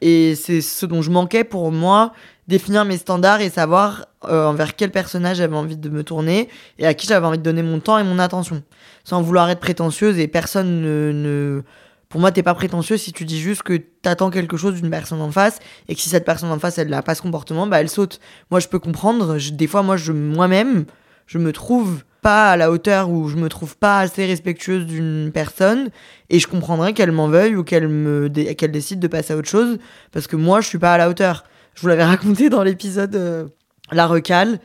Et 0.00 0.34
c'est 0.34 0.62
ce 0.62 0.86
dont 0.86 1.02
je 1.02 1.10
manquais 1.10 1.44
pour 1.44 1.70
moi, 1.70 2.12
définir 2.48 2.84
mes 2.84 2.96
standards 2.96 3.40
et 3.40 3.50
savoir 3.50 4.06
euh, 4.24 4.46
envers 4.46 4.76
quel 4.76 4.90
personnage 4.90 5.38
j'avais 5.38 5.56
envie 5.56 5.76
de 5.76 5.88
me 5.88 6.02
tourner 6.02 6.48
et 6.78 6.86
à 6.86 6.94
qui 6.94 7.06
j'avais 7.06 7.26
envie 7.26 7.38
de 7.38 7.42
donner 7.42 7.62
mon 7.62 7.80
temps 7.80 7.98
et 7.98 8.04
mon 8.04 8.18
attention. 8.18 8.62
Sans 9.04 9.22
vouloir 9.22 9.48
être 9.50 9.60
prétentieuse 9.60 10.18
et 10.18 10.28
personne 10.28 10.80
ne... 10.80 11.12
ne... 11.12 11.62
Pour 12.08 12.20
moi, 12.20 12.30
t'es 12.30 12.42
pas 12.42 12.54
prétentieux 12.54 12.98
si 12.98 13.10
tu 13.12 13.24
dis 13.24 13.40
juste 13.40 13.62
que 13.62 13.80
t'attends 14.02 14.28
quelque 14.28 14.58
chose 14.58 14.74
d'une 14.74 14.90
personne 14.90 15.22
en 15.22 15.30
face 15.30 15.60
et 15.88 15.94
que 15.94 16.00
si 16.00 16.10
cette 16.10 16.26
personne 16.26 16.50
en 16.50 16.58
face, 16.58 16.76
elle 16.76 16.90
n'a 16.90 17.00
pas 17.00 17.14
ce 17.14 17.22
comportement, 17.22 17.66
bah 17.66 17.80
elle 17.80 17.88
saute. 17.88 18.20
Moi, 18.50 18.60
je 18.60 18.68
peux 18.68 18.78
comprendre. 18.78 19.38
des 19.38 19.66
fois, 19.66 19.82
moi, 19.82 19.96
je 19.96 20.12
moi-même, 20.12 20.84
je 21.26 21.38
me 21.38 21.52
trouve 21.52 22.02
pas 22.20 22.52
à 22.52 22.56
la 22.56 22.70
hauteur 22.70 23.10
ou 23.10 23.28
je 23.28 23.36
me 23.36 23.48
trouve 23.48 23.76
pas 23.76 23.98
assez 23.98 24.26
respectueuse 24.26 24.86
d'une 24.86 25.30
personne 25.32 25.90
et 26.30 26.38
je 26.38 26.46
comprendrais 26.46 26.92
qu'elle 26.92 27.12
m'en 27.12 27.28
veuille 27.28 27.56
ou 27.56 27.64
qu'elle 27.64 27.88
me 27.88 28.28
qu'elle 28.28 28.70
décide 28.70 29.00
de 29.00 29.08
passer 29.08 29.32
à 29.32 29.36
autre 29.36 29.48
chose 29.48 29.78
parce 30.12 30.28
que 30.28 30.36
moi 30.36 30.60
je 30.60 30.68
suis 30.68 30.78
pas 30.78 30.94
à 30.94 30.98
la 30.98 31.10
hauteur. 31.10 31.44
Je 31.74 31.82
vous 31.82 31.88
l'avais 31.88 32.04
raconté 32.04 32.50
dans 32.50 32.62
l'épisode 32.62 33.14
euh, 33.16 33.48
La 33.90 34.06
recale, 34.06 34.58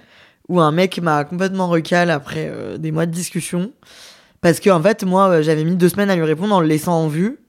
où 0.50 0.60
un 0.60 0.72
mec 0.72 1.02
m'a 1.02 1.24
complètement 1.24 1.68
recalé 1.68 2.12
après 2.12 2.50
euh, 2.50 2.78
des 2.78 2.92
mois 2.92 3.06
de 3.06 3.12
discussion. 3.12 3.72
Parce 4.42 4.60
que, 4.60 4.70
en 4.70 4.82
fait, 4.82 5.04
moi, 5.04 5.30
euh, 5.30 5.42
j'avais 5.42 5.64
mis 5.64 5.76
deux 5.76 5.90
semaines 5.90 6.10
à 6.10 6.16
lui 6.16 6.24
répondre 6.24 6.54
en 6.56 6.62
le 6.62 6.68
laissant 6.68 7.04
en 7.04 7.08
vue. 7.08 7.40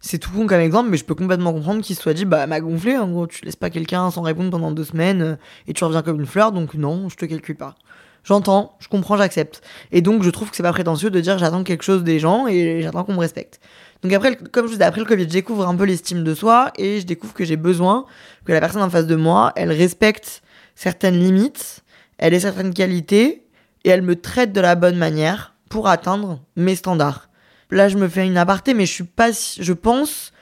C'est 0.00 0.18
tout 0.18 0.30
con 0.30 0.46
comme 0.46 0.60
exemple, 0.60 0.88
mais 0.90 0.96
je 0.96 1.04
peux 1.04 1.14
complètement 1.14 1.52
comprendre 1.52 1.82
qu'il 1.82 1.96
soit 1.96 2.14
dit, 2.14 2.24
bah, 2.24 2.46
m'a 2.46 2.60
gonflé, 2.60 2.96
en 2.96 3.10
gros, 3.10 3.26
tu 3.26 3.44
laisses 3.44 3.56
pas 3.56 3.68
quelqu'un 3.68 4.10
sans 4.10 4.22
répondre 4.22 4.50
pendant 4.50 4.70
deux 4.70 4.84
semaines 4.84 5.36
et 5.66 5.74
tu 5.74 5.84
reviens 5.84 6.02
comme 6.02 6.20
une 6.20 6.26
fleur, 6.26 6.52
donc 6.52 6.72
non, 6.72 7.10
je 7.10 7.16
te 7.16 7.26
calcule 7.26 7.56
pas. 7.56 7.74
J'entends, 8.24 8.76
je 8.80 8.88
comprends, 8.88 9.16
j'accepte. 9.16 9.62
Et 9.92 10.02
donc, 10.02 10.22
je 10.22 10.30
trouve 10.30 10.50
que 10.50 10.56
c'est 10.56 10.62
pas 10.62 10.72
prétentieux 10.72 11.10
de 11.10 11.20
dire 11.20 11.38
j'attends 11.38 11.64
quelque 11.64 11.82
chose 11.84 12.04
des 12.04 12.18
gens 12.18 12.46
et 12.46 12.82
j'attends 12.82 13.04
qu'on 13.04 13.14
me 13.14 13.20
respecte. 13.20 13.60
Donc 14.02 14.12
après, 14.12 14.36
comme 14.36 14.66
je 14.66 14.74
vous 14.74 14.82
après 14.82 15.00
le 15.00 15.06
Covid, 15.06 15.24
je 15.24 15.28
découvre 15.28 15.66
un 15.66 15.74
peu 15.74 15.84
l'estime 15.84 16.24
de 16.24 16.34
soi 16.34 16.72
et 16.76 17.00
je 17.00 17.06
découvre 17.06 17.34
que 17.34 17.44
j'ai 17.44 17.56
besoin 17.56 18.06
que 18.44 18.52
la 18.52 18.60
personne 18.60 18.82
en 18.82 18.90
face 18.90 19.06
de 19.06 19.16
moi, 19.16 19.52
elle 19.56 19.72
respecte 19.72 20.42
certaines 20.74 21.18
limites, 21.18 21.82
elle 22.18 22.32
ait 22.32 22.40
certaines 22.40 22.72
qualités 22.72 23.44
et 23.84 23.90
elle 23.90 24.02
me 24.02 24.16
traite 24.16 24.52
de 24.52 24.60
la 24.60 24.74
bonne 24.74 24.96
manière 24.96 25.54
pour 25.68 25.88
atteindre 25.88 26.40
mes 26.56 26.76
standards. 26.76 27.28
Là, 27.70 27.88
je 27.88 27.96
me 27.96 28.08
fais 28.08 28.26
une 28.26 28.36
aparté, 28.36 28.74
mais 28.74 28.86
je 28.86 28.92
suis 28.92 29.04
pas, 29.04 29.30
je 29.32 29.72
pense 29.72 30.32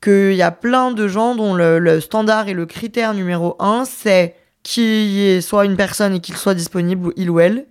qu'il 0.00 0.34
y 0.34 0.42
a 0.42 0.50
plein 0.50 0.92
de 0.92 1.08
gens 1.08 1.34
dont 1.34 1.54
le, 1.54 2.00
standard 2.00 2.48
et 2.48 2.54
le 2.54 2.66
critère 2.66 3.14
numéro 3.14 3.56
un, 3.58 3.84
c'est 3.84 4.36
qu'il 4.68 5.42
soit 5.42 5.64
une 5.64 5.76
personne 5.76 6.14
et 6.14 6.20
qu'il 6.20 6.36
soit 6.36 6.54
disponible, 6.54 7.12
il 7.16 7.30
ou 7.30 7.40
elle, 7.40 7.66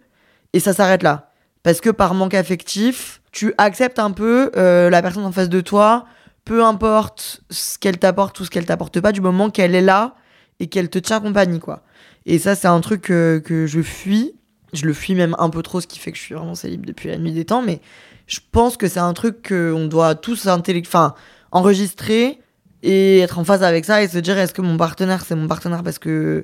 et 0.53 0.59
ça 0.59 0.73
s'arrête 0.73 1.03
là. 1.03 1.31
Parce 1.61 1.79
que 1.79 1.91
par 1.91 2.15
manque 2.15 2.33
affectif, 2.33 3.21
tu 3.31 3.53
acceptes 3.59 3.99
un 3.99 4.11
peu 4.11 4.51
euh, 4.57 4.89
la 4.89 5.01
personne 5.03 5.25
en 5.25 5.31
face 5.31 5.49
de 5.49 5.61
toi, 5.61 6.05
peu 6.43 6.63
importe 6.63 7.41
ce 7.51 7.77
qu'elle 7.77 7.99
t'apporte 7.99 8.39
ou 8.39 8.45
ce 8.45 8.49
qu'elle 8.49 8.65
t'apporte 8.65 8.99
pas, 8.99 9.11
du 9.11 9.21
moment 9.21 9.51
qu'elle 9.51 9.75
est 9.75 9.81
là 9.81 10.15
et 10.59 10.67
qu'elle 10.67 10.89
te 10.89 10.97
tient 10.97 11.19
compagnie, 11.19 11.59
quoi. 11.59 11.83
Et 12.25 12.39
ça, 12.39 12.55
c'est 12.55 12.67
un 12.67 12.81
truc 12.81 13.01
que, 13.01 13.41
que, 13.45 13.67
je 13.67 13.81
fuis. 13.81 14.33
Je 14.73 14.85
le 14.85 14.93
fuis 14.93 15.13
même 15.13 15.35
un 15.37 15.49
peu 15.49 15.61
trop, 15.61 15.79
ce 15.79 15.87
qui 15.87 15.99
fait 15.99 16.11
que 16.11 16.17
je 16.17 16.23
suis 16.23 16.35
vraiment 16.35 16.55
célib 16.55 16.85
depuis 16.85 17.09
la 17.09 17.17
nuit 17.17 17.31
des 17.31 17.45
temps, 17.45 17.61
mais 17.61 17.79
je 18.25 18.39
pense 18.51 18.75
que 18.75 18.87
c'est 18.87 18.99
un 18.99 19.13
truc 19.13 19.47
qu'on 19.47 19.85
doit 19.85 20.15
tous 20.15 20.47
enfin, 20.47 21.13
enregistrer 21.51 22.39
et 22.83 23.19
être 23.19 23.39
en 23.39 23.43
phase 23.43 23.63
avec 23.63 23.85
ça 23.85 24.03
et 24.03 24.07
se 24.07 24.17
dire 24.17 24.37
est-ce 24.37 24.53
que 24.53 24.61
mon 24.61 24.77
partenaire, 24.77 25.23
c'est 25.25 25.35
mon 25.35 25.47
partenaire 25.47 25.83
parce 25.83 25.99
que 25.99 26.43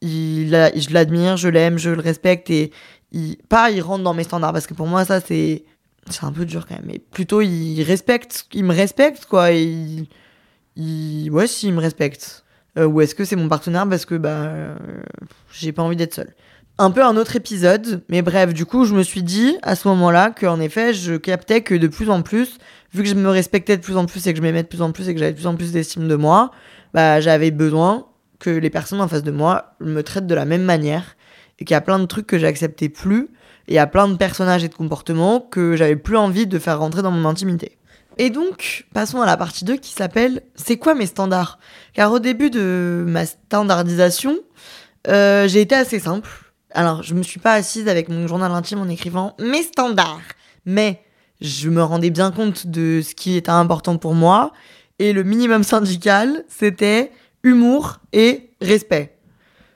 il 0.00 0.48
je 0.76 0.92
l'admire, 0.92 1.36
je 1.36 1.48
l'aime, 1.48 1.78
je 1.78 1.90
le 1.90 2.00
respecte 2.00 2.50
et 2.50 2.72
il, 3.12 3.36
pas 3.48 3.70
il 3.70 3.80
rentre 3.80 4.04
dans 4.04 4.14
mes 4.14 4.24
standards 4.24 4.52
parce 4.52 4.66
que 4.66 4.74
pour 4.74 4.86
moi 4.86 5.04
ça 5.04 5.20
c'est 5.20 5.64
c'est 6.08 6.24
un 6.24 6.32
peu 6.32 6.44
dur 6.44 6.66
quand 6.66 6.76
même. 6.76 6.86
Mais 6.86 6.98
plutôt 6.98 7.40
il 7.40 7.82
respecte 7.82 8.46
il 8.52 8.64
me 8.64 8.74
respecte 8.74 9.26
quoi 9.26 9.52
il, 9.52 10.06
il 10.76 11.30
ouais 11.30 11.46
si 11.46 11.68
il 11.68 11.74
me 11.74 11.80
respecte. 11.80 12.44
Euh, 12.78 12.86
ou 12.86 13.00
est-ce 13.00 13.16
que 13.16 13.24
c'est 13.24 13.36
mon 13.36 13.48
partenaire 13.48 13.88
parce 13.88 14.04
que 14.04 14.14
bah 14.14 14.28
euh, 14.28 14.76
j'ai 15.52 15.72
pas 15.72 15.82
envie 15.82 15.96
d'être 15.96 16.14
seule. 16.14 16.34
Un 16.78 16.92
peu 16.92 17.04
un 17.04 17.16
autre 17.16 17.36
épisode 17.36 18.02
mais 18.08 18.22
bref 18.22 18.54
du 18.54 18.64
coup 18.64 18.84
je 18.84 18.94
me 18.94 19.02
suis 19.02 19.22
dit 19.22 19.58
à 19.62 19.74
ce 19.74 19.88
moment-là 19.88 20.30
que 20.30 20.46
en 20.46 20.60
effet 20.60 20.94
je 20.94 21.16
captais 21.16 21.62
que 21.62 21.74
de 21.74 21.88
plus 21.88 22.08
en 22.10 22.22
plus 22.22 22.58
vu 22.94 23.02
que 23.02 23.08
je 23.08 23.14
me 23.14 23.28
respectais 23.28 23.76
de 23.76 23.82
plus 23.82 23.96
en 23.96 24.06
plus 24.06 24.26
et 24.26 24.32
que 24.32 24.38
je 24.38 24.42
m'aimais 24.42 24.62
de 24.62 24.68
plus 24.68 24.82
en 24.82 24.92
plus 24.92 25.08
et 25.08 25.14
que 25.14 25.20
j'avais 25.20 25.32
de 25.32 25.36
plus 25.36 25.48
en 25.48 25.56
plus 25.56 25.72
d'estime 25.72 26.08
de 26.08 26.14
moi 26.14 26.52
bah 26.94 27.20
j'avais 27.20 27.50
besoin 27.50 28.06
que 28.40 28.50
les 28.50 28.70
personnes 28.70 29.00
en 29.00 29.06
face 29.06 29.22
de 29.22 29.30
moi 29.30 29.76
me 29.78 30.02
traitent 30.02 30.26
de 30.26 30.34
la 30.34 30.44
même 30.44 30.64
manière 30.64 31.16
et 31.60 31.64
qu'il 31.64 31.74
y 31.74 31.76
a 31.76 31.80
plein 31.80 32.00
de 32.00 32.06
trucs 32.06 32.26
que 32.26 32.38
j'acceptais 32.38 32.88
plus 32.88 33.28
et 33.68 33.74
il 33.74 33.74
y 33.74 33.78
a 33.78 33.86
plein 33.86 34.08
de 34.08 34.16
personnages 34.16 34.64
et 34.64 34.68
de 34.68 34.74
comportements 34.74 35.40
que 35.40 35.76
j'avais 35.76 35.94
plus 35.94 36.16
envie 36.16 36.48
de 36.48 36.58
faire 36.58 36.80
rentrer 36.80 37.02
dans 37.02 37.12
mon 37.12 37.28
intimité. 37.28 37.78
Et 38.18 38.30
donc, 38.30 38.86
passons 38.92 39.20
à 39.22 39.26
la 39.26 39.36
partie 39.36 39.64
2 39.64 39.76
qui 39.76 39.92
s'appelle 39.92 40.42
C'est 40.56 40.76
quoi 40.76 40.94
mes 40.94 41.06
standards? 41.06 41.58
Car 41.94 42.10
au 42.12 42.18
début 42.18 42.50
de 42.50 43.04
ma 43.06 43.24
standardisation, 43.26 44.36
euh, 45.06 45.46
j'ai 45.46 45.60
été 45.60 45.74
assez 45.74 46.00
simple. 46.00 46.28
Alors, 46.72 47.02
je 47.02 47.14
me 47.14 47.22
suis 47.22 47.40
pas 47.40 47.52
assise 47.52 47.88
avec 47.88 48.08
mon 48.08 48.26
journal 48.26 48.50
intime 48.52 48.80
en 48.80 48.88
écrivant 48.88 49.36
mes 49.38 49.62
standards, 49.62 50.20
mais 50.66 51.02
je 51.40 51.70
me 51.70 51.82
rendais 51.82 52.10
bien 52.10 52.30
compte 52.30 52.66
de 52.66 53.00
ce 53.02 53.14
qui 53.14 53.36
était 53.36 53.50
important 53.50 53.96
pour 53.96 54.14
moi. 54.14 54.52
Et 54.98 55.12
le 55.12 55.22
minimum 55.22 55.64
syndical, 55.64 56.44
c'était 56.48 57.10
humour 57.42 57.98
et 58.12 58.50
respect. 58.60 59.16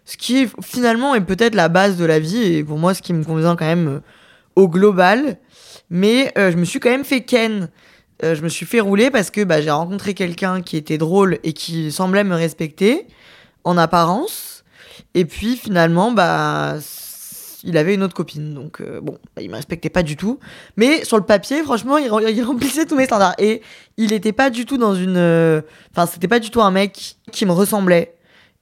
Ce 0.05 0.17
qui 0.17 0.47
finalement 0.63 1.15
est 1.15 1.23
peut-être 1.23 1.55
la 1.55 1.69
base 1.69 1.97
de 1.97 2.05
la 2.05 2.19
vie 2.19 2.43
et 2.43 2.65
pour 2.65 2.79
moi 2.79 2.93
ce 2.95 3.03
qui 3.03 3.13
me 3.13 3.25
convient 3.25 3.57
quand 3.57 3.65
même 3.65 3.89
euh, 3.89 4.01
au 4.57 4.69
global. 4.69 5.39
Mais 5.91 6.33
euh, 6.37 6.51
je 6.51 6.57
me 6.57 6.65
suis 6.65 6.81
quand 6.81 6.91
même 6.91 7.05
fait 7.05 7.23
ken. 7.23 7.69
Euh, 8.23 8.35
je 8.35 8.43
me 8.43 8.49
suis 8.49 8.67
fait 8.67 8.81
rouler 8.81 9.11
parce 9.11 9.31
que 9.31 9.43
bah, 9.43 9.61
j'ai 9.61 9.71
rencontré 9.71 10.15
quelqu'un 10.15 10.63
qui 10.63 10.77
était 10.77 10.99
drôle 10.99 11.39
et 11.43 11.53
qui 11.53 11.91
semblait 11.91 12.25
me 12.25 12.35
respecter 12.35 13.07
en 13.65 13.79
apparence. 13.79 14.65
Et 15.15 15.25
puis 15.25 15.57
finalement, 15.57 16.13
bah, 16.13 16.77
il 17.65 17.77
avait 17.77 17.95
une 17.95 18.03
autre 18.03 18.15
copine. 18.15 18.55
Donc, 18.55 18.81
euh, 18.81 19.01
bon, 19.01 19.19
bah, 19.35 19.43
il 19.43 19.51
me 19.51 19.57
respectait 19.57 19.91
pas 19.91 20.03
du 20.03 20.17
tout. 20.17 20.39
Mais 20.77 21.05
sur 21.05 21.17
le 21.17 21.25
papier, 21.25 21.63
franchement, 21.63 21.99
il, 21.99 22.43
remplissait 22.43 22.87
tous 22.87 22.97
mes 22.97 23.07
standards. 23.07 23.35
Et 23.39 23.63
il 23.97 24.13
était 24.13 24.33
pas 24.33 24.51
du 24.51 24.67
tout 24.67 24.77
dans 24.77 24.95
une. 24.95 25.17
Euh, 25.17 25.63
enfin, 25.93 26.07
c'était 26.07 26.29
pas 26.29 26.39
du 26.39 26.51
tout 26.51 26.63
un 26.63 26.71
mec 26.71 27.17
qui 27.33 27.47
me 27.47 27.53
ressemblait. 27.53 28.15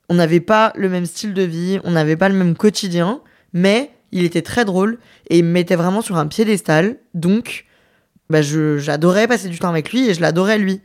On 0.09 0.15
n'avait 0.15 0.41
pas 0.41 0.73
le 0.77 0.89
même 0.89 1.07
style 1.07 1.35
de 1.35 1.43
vie, 1.43 1.81
on 1.85 1.93
n'avait 1.93 2.17
pas 2.17 2.29
le 2.29 2.35
même 2.35 2.57
quotidien. 2.57 3.21
Mais 3.53 3.91
il 4.13 4.25
était 4.25 4.43
très 4.43 4.65
drôle 4.65 4.99
et 5.29 5.39
il 5.39 5.45
me 5.45 5.51
mettait 5.51 5.77
vraiment 5.77 6.01
sur 6.01 6.17
un 6.17 6.27
piédestal. 6.27 6.97
Donc, 7.15 7.67
bah, 8.31 8.41
j'adorais 8.43 9.27
passer 9.27 9.49
du 9.49 9.59
temps 9.59 9.69
avec 9.69 9.93
lui 9.93 10.09
et 10.09 10.15
je 10.15 10.21
l'adorais 10.21 10.59
lui. 10.59 10.81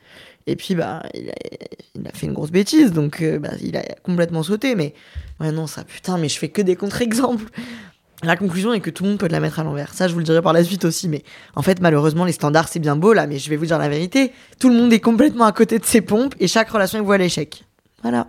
Et 0.47 0.55
puis, 0.55 0.75
bah, 0.75 1.03
il 1.13 1.29
a, 1.29 2.11
fait 2.13 2.25
une 2.25 2.33
grosse 2.33 2.51
bêtise, 2.51 2.93
donc 2.93 3.21
euh, 3.21 3.37
bah, 3.37 3.51
il 3.61 3.75
a 3.75 3.83
complètement 4.01 4.43
sauté. 4.43 4.75
Mais 4.75 4.93
ouais, 5.41 5.51
non, 5.51 5.67
ça, 5.67 5.83
putain, 5.83 6.17
mais 6.17 6.29
je 6.29 6.39
fais 6.39 6.47
que 6.47 6.61
des 6.61 6.77
contre-exemples. 6.77 7.51
La 8.23 8.35
conclusion 8.35 8.73
est 8.73 8.79
que 8.79 8.89
tout 8.89 9.03
le 9.03 9.11
monde 9.11 9.19
peut 9.19 9.27
la 9.27 9.39
mettre 9.39 9.59
à 9.59 9.63
l'envers. 9.63 9.93
Ça, 9.93 10.07
je 10.07 10.13
vous 10.13 10.19
le 10.19 10.25
dirai 10.25 10.41
par 10.41 10.53
la 10.53 10.63
suite 10.63 10.85
aussi. 10.85 11.07
Mais 11.07 11.23
en 11.55 11.61
fait, 11.61 11.79
malheureusement, 11.81 12.25
les 12.25 12.31
standards, 12.31 12.67
c'est 12.67 12.79
bien 12.79 12.95
beau 12.95 13.13
là, 13.13 13.27
mais 13.27 13.37
je 13.37 13.49
vais 13.49 13.57
vous 13.57 13.67
dire 13.67 13.77
la 13.77 13.89
vérité. 13.89 14.31
Tout 14.59 14.69
le 14.69 14.75
monde 14.75 14.91
est 14.91 14.99
complètement 14.99 15.45
à 15.45 15.51
côté 15.51 15.77
de 15.77 15.85
ses 15.85 16.01
pompes 16.01 16.33
et 16.39 16.47
chaque 16.47 16.69
relation 16.69 16.97
est 16.97 17.01
vouée 17.03 17.15
à 17.15 17.19
l'échec. 17.19 17.63
Voilà. 18.01 18.27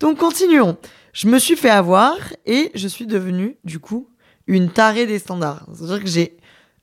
Donc, 0.00 0.18
continuons. 0.18 0.76
Je 1.12 1.28
me 1.28 1.38
suis 1.38 1.56
fait 1.56 1.70
avoir 1.70 2.16
et 2.44 2.72
je 2.74 2.88
suis 2.88 3.06
devenue, 3.06 3.56
du 3.64 3.78
coup, 3.78 4.08
une 4.46 4.68
tarée 4.68 5.06
des 5.06 5.20
standards. 5.20 5.64
C'est-à-dire 5.72 6.02
que 6.02 6.08
j'ai 6.08 6.36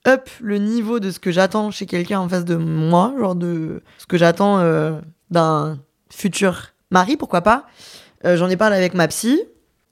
up 0.08 0.30
le 0.40 0.58
niveau 0.58 1.00
de 1.00 1.12
ce 1.12 1.20
que 1.20 1.32
j'attends 1.32 1.70
chez 1.72 1.86
quelqu'un 1.86 2.20
en 2.20 2.30
face 2.30 2.46
de 2.46 2.56
moi, 2.56 3.14
genre 3.20 3.36
de 3.36 3.84
ce 3.98 4.06
que 4.06 4.18
j'attends 4.18 4.60
euh, 4.60 5.00
d'un 5.32 5.80
futur 6.10 6.70
mari, 6.92 7.18
pourquoi 7.18 7.42
pas. 7.42 7.66
Euh, 8.26 8.38
j'en 8.38 8.50
ai 8.50 8.56
parlé 8.56 8.78
avec 8.78 8.94
ma 8.94 9.08
psy 9.10 9.42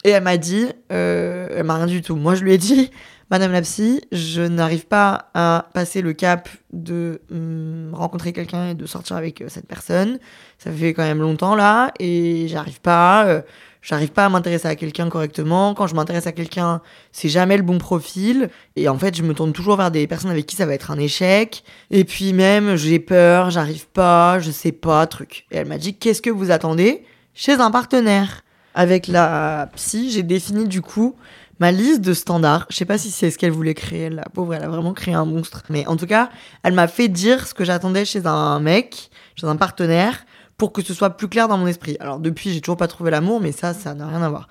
et 0.05 0.11
elle 0.11 0.23
m'a 0.23 0.37
dit, 0.37 0.67
euh, 0.91 1.47
elle 1.49 1.63
m'a 1.63 1.77
rien 1.77 1.87
du 1.87 2.03
tout. 2.03 2.15
Moi, 2.15 2.35
je 2.35 2.43
lui 2.43 2.53
ai 2.53 2.59
dit, 2.59 2.91
Madame 3.31 3.51
la 3.51 3.61
psy, 3.63 4.01
je 4.11 4.43
n'arrive 4.43 4.85
pas 4.85 5.31
à 5.33 5.67
passer 5.73 6.03
le 6.03 6.13
cap 6.13 6.47
de 6.71 7.21
hum, 7.31 7.89
rencontrer 7.91 8.31
quelqu'un 8.31 8.69
et 8.69 8.73
de 8.75 8.85
sortir 8.85 9.15
avec 9.15 9.41
euh, 9.41 9.47
cette 9.49 9.67
personne. 9.67 10.19
Ça 10.59 10.71
fait 10.71 10.93
quand 10.93 11.01
même 11.01 11.21
longtemps 11.21 11.55
là 11.55 11.91
et 11.99 12.47
j'arrive 12.47 12.79
pas. 12.81 13.25
Euh, 13.25 13.41
J'arrive 13.81 14.11
pas 14.11 14.25
à 14.25 14.29
m'intéresser 14.29 14.67
à 14.67 14.75
quelqu'un 14.75 15.09
correctement. 15.09 15.75
Quand 15.75 15.85
je 15.85 15.93
m'intéresse 15.93 16.25
à 16.25 16.31
quelqu'un, 16.31 16.81
c'est 17.11 17.29
jamais 17.29 17.55
le 17.55 17.61
bon 17.61 17.77
profil. 17.77 18.49
Et 18.75 18.89
en 18.89 18.97
fait, 18.97 19.15
je 19.15 19.21
me 19.21 19.35
tourne 19.35 19.53
toujours 19.53 19.75
vers 19.75 19.91
des 19.91 20.07
personnes 20.07 20.31
avec 20.31 20.47
qui 20.47 20.55
ça 20.55 20.65
va 20.65 20.73
être 20.73 20.89
un 20.89 20.97
échec. 20.97 21.63
Et 21.91 22.03
puis 22.03 22.33
même, 22.33 22.77
j'ai 22.77 22.97
peur, 22.97 23.51
j'arrive 23.51 23.87
pas, 23.89 24.39
je 24.39 24.49
sais 24.49 24.71
pas, 24.71 25.05
truc. 25.05 25.45
Et 25.51 25.57
elle 25.57 25.67
m'a 25.67 25.77
dit, 25.77 25.95
qu'est-ce 25.95 26.23
que 26.23 26.31
vous 26.31 26.49
attendez 26.49 27.03
chez 27.35 27.53
un 27.53 27.69
partenaire? 27.69 28.41
Avec 28.75 29.07
la 29.07 29.69
psy, 29.75 30.11
j'ai 30.11 30.21
défini 30.21 30.67
du 30.67 30.81
coup 30.81 31.15
ma 31.59 31.71
liste 31.71 32.01
de 32.01 32.13
standards. 32.13 32.67
Je 32.69 32.75
sais 32.75 32.85
pas 32.85 32.97
si 32.97 33.09
c'est 33.09 33.31
ce 33.31 33.37
qu'elle 33.37 33.51
voulait 33.51 33.73
créer. 33.73 34.09
La 34.09 34.25
pauvre, 34.25 34.53
elle 34.53 34.63
a 34.63 34.67
vraiment 34.67 34.93
créé 34.93 35.13
un 35.13 35.25
monstre. 35.25 35.63
Mais 35.69 35.87
en 35.87 35.95
tout 35.95 36.05
cas, 36.05 36.29
elle 36.61 36.73
m'a 36.73 36.87
fait 36.87 37.07
dire 37.07 37.47
ce 37.47 37.53
que 37.53 37.63
j'attendais 37.63 38.03
chez 38.03 38.27
un 38.27 38.59
mec, 38.59 39.09
chez 39.35 39.47
un 39.47 39.55
partenaire 39.55 40.25
pour 40.57 40.71
que 40.73 40.81
ce 40.81 40.93
soit 40.93 41.11
plus 41.11 41.27
clair 41.27 41.47
dans 41.47 41.57
mon 41.57 41.67
esprit. 41.67 41.97
Alors 41.99 42.19
depuis, 42.19 42.51
j'ai 42.51 42.61
toujours 42.61 42.77
pas 42.77 42.87
trouvé 42.87 43.11
l'amour, 43.11 43.41
mais 43.41 43.51
ça, 43.51 43.73
ça 43.73 43.93
n'a 43.93 44.07
rien 44.07 44.21
à 44.21 44.29
voir. 44.29 44.47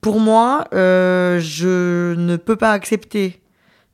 Pour 0.00 0.18
moi, 0.18 0.64
euh, 0.74 1.38
je 1.40 2.14
ne 2.14 2.36
peux 2.36 2.56
pas 2.56 2.72
accepter 2.72 3.40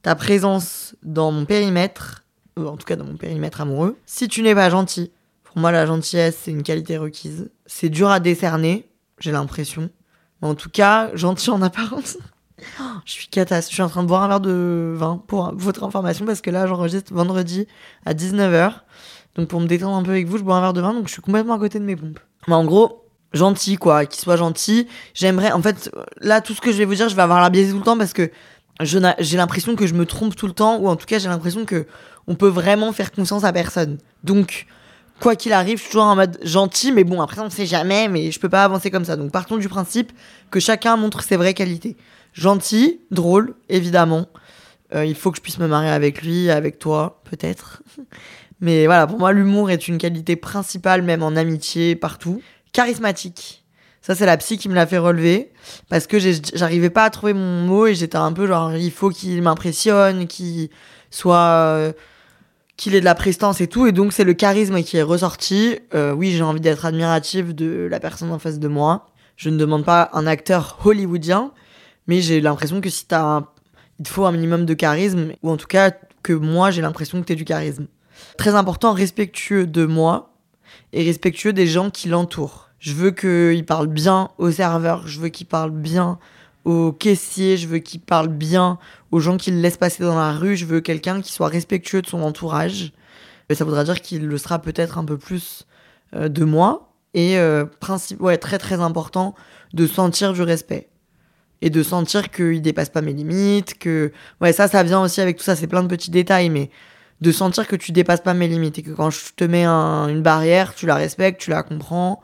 ta 0.02 0.14
présence 0.14 0.94
dans 1.02 1.30
mon 1.30 1.44
périmètre, 1.44 2.24
ou 2.58 2.66
en 2.66 2.76
tout 2.76 2.86
cas 2.86 2.96
dans 2.96 3.04
mon 3.04 3.16
périmètre 3.16 3.60
amoureux, 3.60 3.98
si 4.06 4.28
tu 4.28 4.42
n'es 4.42 4.54
pas 4.54 4.70
gentil. 4.70 5.12
Pour 5.44 5.58
moi, 5.58 5.72
la 5.72 5.86
gentillesse, 5.86 6.38
c'est 6.42 6.50
une 6.50 6.62
qualité 6.62 6.98
requise. 6.98 7.50
C'est 7.66 7.88
dur 7.88 8.10
à 8.10 8.20
décerner, 8.20 8.87
j'ai 9.20 9.32
l'impression. 9.32 9.90
Mais 10.40 10.48
en 10.48 10.54
tout 10.54 10.70
cas, 10.70 11.10
gentil 11.14 11.50
en 11.50 11.62
apparence. 11.62 12.16
je 13.04 13.12
suis 13.12 13.28
catastrophe. 13.28 13.70
Je 13.70 13.74
suis 13.74 13.82
en 13.82 13.88
train 13.88 14.02
de 14.02 14.08
boire 14.08 14.22
un 14.22 14.28
verre 14.28 14.40
de 14.40 14.94
vin 14.96 15.22
pour 15.26 15.52
votre 15.54 15.84
information 15.84 16.26
parce 16.26 16.40
que 16.40 16.50
là, 16.50 16.66
j'enregistre 16.66 17.12
vendredi 17.12 17.66
à 18.04 18.14
19h. 18.14 18.72
Donc 19.34 19.48
pour 19.48 19.60
me 19.60 19.66
détendre 19.66 19.96
un 19.96 20.02
peu 20.02 20.10
avec 20.10 20.26
vous, 20.26 20.38
je 20.38 20.42
bois 20.42 20.56
un 20.56 20.60
verre 20.60 20.72
de 20.72 20.80
vin, 20.80 20.92
donc 20.92 21.06
je 21.06 21.12
suis 21.12 21.22
complètement 21.22 21.54
à 21.54 21.58
côté 21.58 21.78
de 21.78 21.84
mes 21.84 21.96
pompes. 21.96 22.18
Mais 22.48 22.54
en 22.54 22.64
gros, 22.64 23.04
gentil 23.32 23.76
quoi, 23.76 24.06
qu'il 24.06 24.20
soit 24.20 24.36
gentil. 24.36 24.88
J'aimerais, 25.14 25.52
en 25.52 25.62
fait, 25.62 25.90
là 26.20 26.40
tout 26.40 26.54
ce 26.54 26.60
que 26.60 26.72
je 26.72 26.78
vais 26.78 26.84
vous 26.84 26.94
dire, 26.94 27.08
je 27.08 27.14
vais 27.14 27.22
avoir 27.22 27.40
la 27.40 27.50
biaisé 27.50 27.72
tout 27.72 27.78
le 27.78 27.84
temps 27.84 27.98
parce 27.98 28.12
que 28.12 28.30
j'ai 28.80 29.36
l'impression 29.36 29.76
que 29.76 29.86
je 29.86 29.94
me 29.94 30.06
trompe 30.06 30.36
tout 30.36 30.46
le 30.46 30.52
temps, 30.52 30.78
ou 30.78 30.88
en 30.88 30.96
tout 30.96 31.06
cas 31.06 31.18
j'ai 31.18 31.28
l'impression 31.28 31.64
que 31.64 31.86
on 32.26 32.34
peut 32.34 32.48
vraiment 32.48 32.92
faire 32.92 33.10
confiance 33.10 33.44
à 33.44 33.52
personne. 33.52 33.98
Donc 34.22 34.66
quoi 35.20 35.36
qu'il 35.36 35.52
arrive, 35.52 35.78
je 35.78 35.82
suis 35.82 35.90
toujours 35.90 36.06
en 36.06 36.16
mode 36.16 36.38
gentil, 36.42 36.92
mais 36.92 37.04
bon 37.04 37.20
après 37.20 37.40
on 37.40 37.46
ne 37.46 37.50
sait 37.50 37.66
jamais, 37.66 38.08
mais 38.08 38.30
je 38.30 38.40
peux 38.40 38.48
pas 38.48 38.64
avancer 38.64 38.90
comme 38.90 39.04
ça. 39.04 39.16
Donc 39.16 39.32
partons 39.32 39.56
du 39.56 39.68
principe 39.68 40.12
que 40.50 40.60
chacun 40.60 40.96
montre 40.96 41.22
ses 41.22 41.36
vraies 41.36 41.54
qualités. 41.54 41.96
Gentil, 42.32 43.00
drôle, 43.10 43.54
évidemment. 43.68 44.26
Euh, 44.94 45.04
il 45.04 45.14
faut 45.14 45.30
que 45.30 45.36
je 45.36 45.42
puisse 45.42 45.58
me 45.58 45.66
marier 45.66 45.90
avec 45.90 46.22
lui, 46.22 46.50
avec 46.50 46.78
toi, 46.78 47.20
peut-être. 47.30 47.82
Mais 48.60 48.86
voilà, 48.86 49.06
pour 49.06 49.18
moi, 49.18 49.32
l'humour 49.32 49.70
est 49.70 49.88
une 49.88 49.98
qualité 49.98 50.34
principale, 50.36 51.02
même 51.02 51.22
en 51.22 51.36
amitié, 51.36 51.94
partout. 51.94 52.42
Charismatique. 52.72 53.64
Ça, 54.02 54.14
c'est 54.14 54.26
la 54.26 54.36
psy 54.36 54.56
qui 54.56 54.68
me 54.68 54.74
l'a 54.74 54.86
fait 54.86 54.98
relever. 54.98 55.52
Parce 55.90 56.06
que 56.06 56.18
j'arrivais 56.18 56.90
pas 56.90 57.04
à 57.04 57.10
trouver 57.10 57.34
mon 57.34 57.62
mot 57.62 57.86
et 57.86 57.94
j'étais 57.94 58.16
un 58.16 58.32
peu 58.32 58.46
genre, 58.46 58.74
il 58.74 58.90
faut 58.90 59.10
qu'il 59.10 59.42
m'impressionne, 59.42 60.26
qu'il 60.26 60.70
soit. 61.10 61.36
Euh, 61.36 61.92
qu'il 62.78 62.94
ait 62.94 63.00
de 63.00 63.04
la 63.04 63.14
prestance 63.14 63.60
et 63.60 63.66
tout. 63.66 63.86
Et 63.86 63.92
donc, 63.92 64.14
c'est 64.14 64.24
le 64.24 64.32
charisme 64.32 64.82
qui 64.82 64.96
est 64.96 65.02
ressorti. 65.02 65.78
Euh, 65.94 66.12
oui, 66.12 66.30
j'ai 66.30 66.42
envie 66.42 66.60
d'être 66.60 66.86
admirative 66.86 67.54
de 67.54 67.86
la 67.90 68.00
personne 68.00 68.30
en 68.32 68.38
face 68.38 68.58
de 68.58 68.68
moi. 68.68 69.08
Je 69.36 69.50
ne 69.50 69.58
demande 69.58 69.84
pas 69.84 70.08
un 70.14 70.26
acteur 70.26 70.78
hollywoodien, 70.84 71.52
mais 72.06 72.22
j'ai 72.22 72.40
l'impression 72.40 72.80
que 72.80 72.88
si 72.88 73.04
t'as 73.04 73.22
un... 73.22 73.48
Il 73.98 74.04
te 74.04 74.10
faut 74.10 74.24
un 74.24 74.32
minimum 74.32 74.64
de 74.64 74.74
charisme, 74.74 75.32
ou 75.42 75.50
en 75.50 75.56
tout 75.56 75.66
cas 75.66 75.90
que 76.22 76.32
moi, 76.32 76.70
j'ai 76.70 76.82
l'impression 76.82 77.20
que 77.20 77.26
t'es 77.26 77.34
du 77.34 77.44
charisme. 77.44 77.88
Très 78.36 78.54
important, 78.54 78.92
respectueux 78.92 79.66
de 79.66 79.86
moi 79.86 80.32
et 80.92 81.02
respectueux 81.02 81.52
des 81.52 81.66
gens 81.66 81.90
qui 81.90 82.08
l'entourent. 82.08 82.68
Je 82.78 82.92
veux 82.92 83.10
qu'il 83.10 83.66
parle 83.66 83.88
bien 83.88 84.30
au 84.38 84.52
serveur, 84.52 85.08
je 85.08 85.18
veux 85.18 85.30
qu'il 85.30 85.48
parle 85.48 85.72
bien 85.72 86.20
au 86.68 86.92
caissier, 86.92 87.56
je 87.56 87.66
veux 87.66 87.78
qu'il 87.78 88.00
parle 88.00 88.28
bien 88.28 88.78
aux 89.10 89.20
gens 89.20 89.38
qui 89.38 89.50
le 89.50 89.58
laissent 89.58 89.78
passer 89.78 90.02
dans 90.02 90.16
la 90.16 90.32
rue, 90.32 90.54
je 90.54 90.66
veux 90.66 90.82
quelqu'un 90.82 91.22
qui 91.22 91.32
soit 91.32 91.48
respectueux 91.48 92.02
de 92.02 92.06
son 92.06 92.20
entourage. 92.20 92.92
Et 93.48 93.54
ça 93.54 93.64
voudra 93.64 93.84
dire 93.84 94.02
qu'il 94.02 94.26
le 94.26 94.36
sera 94.36 94.58
peut-être 94.58 94.98
un 94.98 95.04
peu 95.06 95.16
plus 95.16 95.66
euh, 96.14 96.28
de 96.28 96.44
moi. 96.44 96.92
Et 97.14 97.38
euh, 97.38 97.64
ouais, 98.20 98.36
très 98.36 98.58
très 98.58 98.82
important 98.82 99.34
de 99.72 99.86
sentir 99.86 100.34
du 100.34 100.42
respect. 100.42 100.90
Et 101.62 101.70
de 101.70 101.82
sentir 101.82 102.30
qu'il 102.30 102.60
dépasse 102.60 102.90
pas 102.90 103.00
mes 103.00 103.14
limites, 103.14 103.78
que... 103.78 104.12
Ouais, 104.42 104.52
ça, 104.52 104.68
ça 104.68 104.82
vient 104.82 105.00
aussi 105.00 105.22
avec 105.22 105.38
tout 105.38 105.44
ça, 105.44 105.56
c'est 105.56 105.66
plein 105.68 105.82
de 105.82 105.88
petits 105.88 106.10
détails, 106.10 106.50
mais 106.50 106.70
de 107.22 107.32
sentir 107.32 107.66
que 107.66 107.76
tu 107.76 107.92
dépasses 107.92 108.20
pas 108.20 108.34
mes 108.34 108.46
limites 108.46 108.78
et 108.78 108.82
que 108.82 108.90
quand 108.90 109.08
je 109.08 109.20
te 109.34 109.44
mets 109.44 109.64
une 109.64 110.20
barrière, 110.20 110.74
tu 110.74 110.84
la 110.84 110.96
respectes, 110.96 111.40
tu 111.40 111.48
la 111.48 111.62
comprends. 111.62 112.20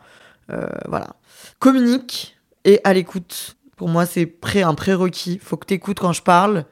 Euh, 0.50 0.66
voilà. 0.87 1.16
Communique 1.61 2.37
et 2.66 2.83
à 2.85 2.92
l'écoute. 2.92 3.54
Pour 3.76 3.88
moi, 3.88 4.06
c'est 4.06 4.37
un 4.56 4.74
prérequis. 4.74 5.38
Faut 5.42 5.56
que 5.56 5.66
tu 5.66 5.74
écoutes 5.74 5.98
quand 5.98 6.12
je 6.12 6.22
parle. 6.22 6.64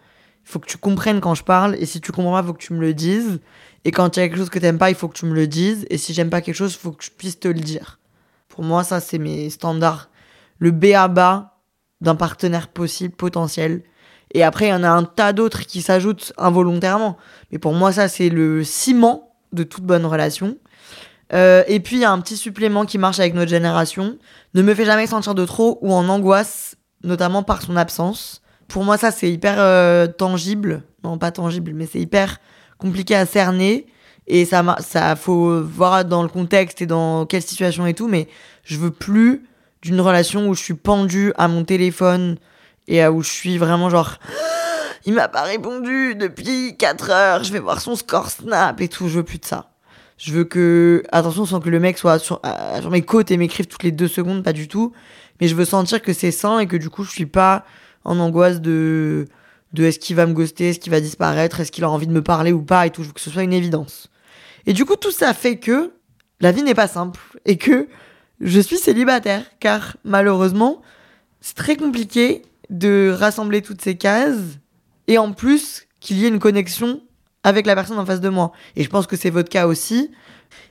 Faut 0.45 0.59
que 0.59 0.67
tu 0.67 0.79
comprennes 0.79 1.21
quand 1.21 1.35
je 1.35 1.45
parle. 1.45 1.77
Et 1.77 1.87
si 1.87 2.01
tu 2.01 2.13
comprends 2.13 2.33
pas, 2.33 2.43
faut 2.43 2.53
que 2.53 2.63
tu 2.63 2.73
me 2.73 2.81
le 2.81 2.95
dises. 2.95 3.41
Et 3.85 3.91
quand 3.91 4.17
il 4.17 4.21
y 4.21 4.23
a 4.23 4.29
quelque 4.29 4.39
chose 4.39 4.51
que 4.51 4.59
t'aimes 4.59 4.79
pas, 4.79 4.91
il 4.91 4.97
faut 4.97 5.09
que 5.09 5.19
tu 5.19 5.27
me 5.27 5.35
le 5.35 5.47
dises. 5.47 5.87
Et 5.91 5.99
si 5.99 6.15
j'aime 6.15 6.31
pas 6.31 6.41
quelque 6.41 6.55
chose, 6.55 6.77
faut 6.77 6.93
que 6.93 7.05
je 7.05 7.11
puisse 7.11 7.41
te 7.41 7.49
le 7.49 7.61
dire. 7.61 7.99
Pour 8.49 8.63
moi, 8.63 8.85
ça, 8.85 9.01
c'est 9.01 9.19
mes 9.19 9.51
standards. 9.51 10.11
Le 10.59 10.71
B 10.71 10.87
à 10.95 11.09
bas 11.09 11.59
d'un 12.01 12.15
partenaire 12.15 12.69
possible, 12.69 13.15
potentiel. 13.15 13.83
Et 14.35 14.43
après, 14.43 14.67
il 14.67 14.71
y 14.71 14.75
en 14.75 14.85
a 14.85 14.91
un 14.91 15.05
tas 15.05 15.33
d'autres 15.33 15.63
qui 15.67 15.83
s'ajoutent 15.83 16.33
involontairement. 16.39 17.17
Mais 17.51 17.59
pour 17.59 17.73
moi, 17.75 17.93
ça, 17.93 18.09
c'est 18.09 18.29
le 18.29 18.65
ciment 18.65 19.35
de 19.53 19.63
toute 19.63 19.85
bonne 19.85 20.07
relation. 20.07 20.57
Euh, 21.33 21.65
et 21.67 21.81
puis, 21.81 21.97
il 21.97 22.01
y 22.01 22.05
a 22.05 22.13
un 22.13 22.21
petit 22.21 22.37
supplément 22.37 22.85
qui 22.85 22.99
marche 22.99 23.21
avec 23.21 23.35
notre 23.35 23.51
génération. 23.51 24.19
Ne 24.55 24.63
me 24.63 24.75
fait 24.75 24.85
jamais 24.85 25.07
sentir 25.07 25.35
de 25.35 25.45
trop 25.45 25.79
ou 25.83 25.93
en 25.93 26.09
angoisse, 26.09 26.77
notamment 27.05 27.43
par 27.43 27.63
son 27.63 27.77
absence. 27.77 28.43
Pour 28.69 28.85
moi, 28.85 28.97
ça, 28.97 29.11
c'est 29.11 29.31
hyper 29.31 29.57
euh, 29.59 30.07
tangible. 30.07 30.83
Non, 31.05 31.19
pas 31.19 31.31
tangible, 31.31 31.73
mais 31.75 31.87
c'est 31.87 32.01
hyper 32.01 32.39
compliqué 32.79 33.15
à 33.15 33.27
cerner. 33.27 33.87
Et 34.27 34.45
ça, 34.45 34.77
ça 34.81 35.17
faut 35.17 35.63
voir 35.63 36.05
dans 36.05 36.23
le 36.23 36.29
contexte 36.29 36.81
et 36.81 36.87
dans 36.87 37.27
quelle 37.27 37.43
situation 37.43 37.87
et 37.87 37.95
tout. 37.95 38.09
Mais 38.09 38.29
je 38.65 38.77
veux 38.79 38.91
plus 38.91 39.45
d'une 39.83 40.01
relation 40.01 40.49
où 40.49 40.55
je 40.55 40.63
suis 40.63 40.75
pendue 40.75 41.33
à 41.37 41.49
mon 41.49 41.65
téléphone 41.65 42.37
et 42.89 43.05
où 43.07 43.23
je 43.23 43.31
suis 43.31 43.59
vraiment 43.59 43.91
genre 43.91 44.19
il 45.07 45.15
m'a 45.15 45.29
pas 45.29 45.43
répondu 45.43 46.15
depuis 46.15 46.77
4 46.77 47.11
heures, 47.11 47.45
je 47.45 47.53
vais 47.53 47.59
voir 47.59 47.81
son 47.81 47.97
score 47.97 48.31
snap 48.31 48.81
et 48.81 48.89
tout, 48.89 49.09
je 49.09 49.17
veux 49.17 49.25
plus 49.25 49.39
de 49.39 49.45
ça. 49.45 49.71
Je 50.19 50.33
veux 50.33 50.45
que 50.45 51.03
attention 51.11 51.45
sans 51.45 51.61
que 51.61 51.69
le 51.69 51.81
mec 51.81 51.99
soit 51.99 52.21
sur, 52.21 52.41
euh, 52.47 52.81
sur 52.81 52.91
mes 52.91 53.03
côtes 53.03 53.33
et 53.33 53.37
m'écrive 53.37 53.67
toutes 53.67 53.83
les 53.83 53.91
deux 53.91 54.07
secondes, 54.07 54.45
pas 54.45 54.53
du 54.53 54.69
tout, 54.69 54.93
mais 55.41 55.49
je 55.49 55.55
veux 55.55 55.65
sentir 55.65 56.03
que 56.03 56.13
c'est 56.13 56.31
sain 56.31 56.59
et 56.59 56.67
que 56.67 56.77
du 56.77 56.91
coup 56.91 57.05
je 57.05 57.11
suis 57.11 57.27
pas 57.27 57.65
en 58.05 58.19
angoisse 58.19 58.61
de 58.61 59.27
de 59.73 59.85
est-ce 59.85 59.99
qu'il 59.99 60.17
va 60.17 60.27
me 60.27 60.35
ghoster, 60.35 60.69
est-ce 60.69 60.81
qu'il 60.81 60.93
va 60.93 61.01
disparaître, 61.01 61.61
est-ce 61.61 61.73
qu'il 61.73 61.85
a 61.85 61.91
envie 61.91 62.07
de 62.07 62.13
me 62.13 62.23
parler 62.23 62.53
ou 62.53 62.63
pas 62.63 62.87
et 62.87 62.91
tout, 62.91 63.03
je 63.03 63.09
veux 63.09 63.15
que 63.15 63.21
ce 63.21 63.31
soit 63.31 63.43
une 63.43 63.55
évidence. 63.55 64.11
Et 64.67 64.73
du 64.73 64.85
coup 64.85 64.97
tout 64.97 65.11
ça 65.11 65.33
fait 65.35 65.57
que 65.57 65.93
la 66.41 66.53
vie 66.53 66.63
n'est 66.63 66.75
pas 66.75 66.89
simple 66.89 67.21
et 67.47 67.57
que 67.57 67.89
je 68.41 68.61
suis 68.61 68.79
célibataire 68.79 69.45
car 69.61 69.97
malheureusement 70.05 70.83
c'est 71.41 71.57
très 71.57 71.77
compliqué 71.77 72.43
de 72.71 73.15
rassembler 73.17 73.63
toutes 73.63 73.83
ces 73.83 73.97
cases 73.97 74.59
et 75.09 75.19
en 75.19 75.33
plus 75.33 75.87
qu'il 76.01 76.19
y 76.19 76.25
ait 76.25 76.29
une 76.29 76.39
connexion 76.39 77.01
avec 77.45 77.67
la 77.67 77.75
personne 77.75 77.99
en 77.99 78.07
face 78.07 78.21
de 78.21 78.29
moi. 78.29 78.53
Et 78.77 78.85
je 78.85 78.89
pense 78.89 79.07
que 79.07 79.17
c'est 79.17 79.31
votre 79.31 79.49
cas 79.49 79.67
aussi. 79.67 80.11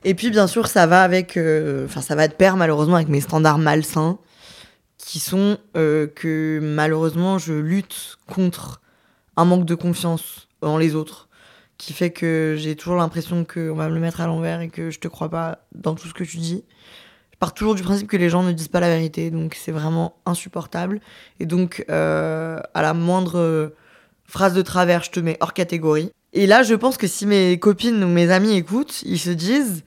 Et 0.03 0.13
puis 0.13 0.29
bien 0.29 0.47
sûr, 0.47 0.67
ça 0.67 0.87
va 0.87 1.03
avec, 1.03 1.37
euh, 1.37 1.85
enfin 1.85 2.01
ça 2.01 2.15
va 2.15 2.27
de 2.27 2.33
pair 2.33 2.55
malheureusement 2.57 2.95
avec 2.95 3.09
mes 3.09 3.21
standards 3.21 3.57
malsains, 3.57 4.19
qui 5.05 5.19
sont 5.19 5.57
euh, 5.75 6.07
que 6.07 6.59
malheureusement 6.61 7.37
je 7.37 7.53
lutte 7.53 8.17
contre 8.27 8.81
un 9.37 9.45
manque 9.45 9.65
de 9.65 9.75
confiance 9.75 10.47
en 10.61 10.77
les 10.77 10.95
autres, 10.95 11.27
qui 11.77 11.93
fait 11.93 12.11
que 12.11 12.55
j'ai 12.57 12.75
toujours 12.75 12.97
l'impression 12.97 13.43
qu'on 13.45 13.75
va 13.75 13.89
me 13.89 13.95
le 13.95 13.99
mettre 13.99 14.21
à 14.21 14.27
l'envers 14.27 14.61
et 14.61 14.69
que 14.69 14.91
je 14.91 14.99
te 14.99 15.07
crois 15.07 15.29
pas 15.29 15.65
dans 15.73 15.95
tout 15.95 16.07
ce 16.07 16.13
que 16.13 16.23
tu 16.23 16.37
dis 16.37 16.63
pars 17.41 17.55
toujours 17.55 17.73
du 17.73 17.81
principe 17.81 18.07
que 18.07 18.17
les 18.17 18.29
gens 18.29 18.43
ne 18.43 18.51
disent 18.51 18.67
pas 18.67 18.79
la 18.79 18.89
vérité, 18.89 19.31
donc 19.31 19.57
c'est 19.59 19.71
vraiment 19.71 20.15
insupportable. 20.27 21.01
Et 21.39 21.47
donc, 21.47 21.83
euh, 21.89 22.59
à 22.75 22.81
la 22.83 22.93
moindre 22.93 23.39
euh, 23.39 23.69
phrase 24.25 24.53
de 24.53 24.61
travers, 24.61 25.03
je 25.03 25.09
te 25.09 25.19
mets 25.19 25.37
hors 25.41 25.53
catégorie. 25.53 26.11
Et 26.33 26.45
là, 26.45 26.61
je 26.61 26.75
pense 26.75 26.97
que 26.97 27.07
si 27.07 27.25
mes 27.25 27.57
copines 27.57 28.03
ou 28.03 28.07
mes 28.07 28.29
amis 28.29 28.53
écoutent, 28.53 29.01
ils 29.01 29.19
se 29.19 29.31
disent 29.31 29.83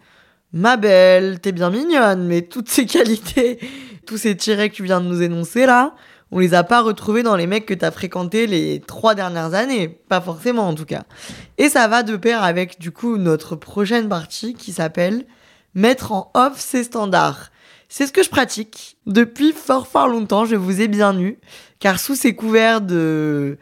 Ma 0.54 0.76
belle, 0.76 1.40
t'es 1.40 1.50
bien 1.50 1.68
mignonne, 1.68 2.28
mais 2.28 2.42
toutes 2.42 2.68
ces 2.68 2.86
qualités, 2.86 3.58
tous 4.06 4.18
ces 4.18 4.36
tirets 4.36 4.70
que 4.70 4.76
tu 4.76 4.84
viens 4.84 5.00
de 5.00 5.06
nous 5.06 5.20
énoncer 5.20 5.66
là, 5.66 5.96
on 6.30 6.38
les 6.38 6.54
a 6.54 6.62
pas 6.62 6.80
retrouvés 6.80 7.24
dans 7.24 7.34
les 7.34 7.48
mecs 7.48 7.66
que 7.66 7.74
t'as 7.74 7.90
fréquentés 7.90 8.46
les 8.46 8.80
trois 8.80 9.16
dernières 9.16 9.54
années. 9.54 9.88
Pas 9.88 10.20
forcément 10.20 10.68
en 10.68 10.74
tout 10.74 10.84
cas. 10.84 11.02
Et 11.58 11.68
ça 11.68 11.88
va 11.88 12.04
de 12.04 12.16
pair 12.16 12.44
avec 12.44 12.78
du 12.78 12.92
coup 12.92 13.16
notre 13.16 13.56
prochaine 13.56 14.08
partie 14.08 14.54
qui 14.54 14.72
s'appelle 14.72 15.26
mettre 15.74 16.12
en 16.12 16.30
off 16.34 16.60
ses 16.60 16.84
standards. 16.84 17.50
C'est 17.88 18.06
ce 18.06 18.12
que 18.12 18.22
je 18.22 18.30
pratique 18.30 18.96
depuis 19.06 19.52
fort 19.52 19.88
fort 19.88 20.06
longtemps, 20.06 20.44
je 20.44 20.54
vous 20.54 20.80
ai 20.80 20.86
bien 20.86 21.18
eu, 21.18 21.38
car 21.80 21.98
sous 21.98 22.14
ces 22.14 22.36
couverts 22.36 22.80
de 22.80 23.58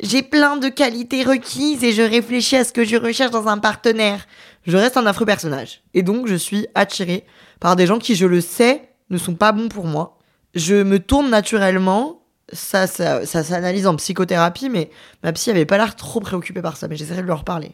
j'ai 0.00 0.22
plein 0.22 0.56
de 0.58 0.68
qualités 0.68 1.22
requises 1.22 1.82
et 1.82 1.92
je 1.92 2.02
réfléchis 2.02 2.56
à 2.56 2.64
ce 2.64 2.72
que 2.72 2.84
je 2.84 2.96
recherche 2.96 3.30
dans 3.30 3.48
un 3.48 3.58
partenaire, 3.58 4.26
je 4.66 4.76
reste 4.76 4.96
un 4.96 5.06
affreux 5.06 5.26
personnage. 5.26 5.82
Et 5.94 6.02
donc 6.02 6.26
je 6.26 6.34
suis 6.34 6.66
attirée 6.74 7.24
par 7.60 7.76
des 7.76 7.86
gens 7.86 7.98
qui, 7.98 8.14
je 8.14 8.26
le 8.26 8.40
sais, 8.40 8.88
ne 9.10 9.18
sont 9.18 9.34
pas 9.34 9.52
bons 9.52 9.68
pour 9.68 9.86
moi. 9.86 10.18
je 10.54 10.82
me 10.82 10.98
tourne 10.98 11.30
naturellement. 11.30 12.22
Ça, 12.52 12.86
ça, 12.86 13.26
ça 13.26 13.42
s'analyse 13.42 13.88
en 13.88 13.96
psychothérapie, 13.96 14.70
mais 14.70 14.90
ma 15.24 15.32
psy 15.32 15.50
avait 15.50 15.66
pas 15.66 15.78
l'air 15.78 15.96
trop 15.96 16.20
préoccupée 16.20 16.62
par 16.62 16.76
ça, 16.76 16.86
mais 16.86 16.94
j'essaierai 16.94 17.22
de 17.22 17.26
lui 17.26 17.32
en 17.32 17.36
reparler. 17.36 17.72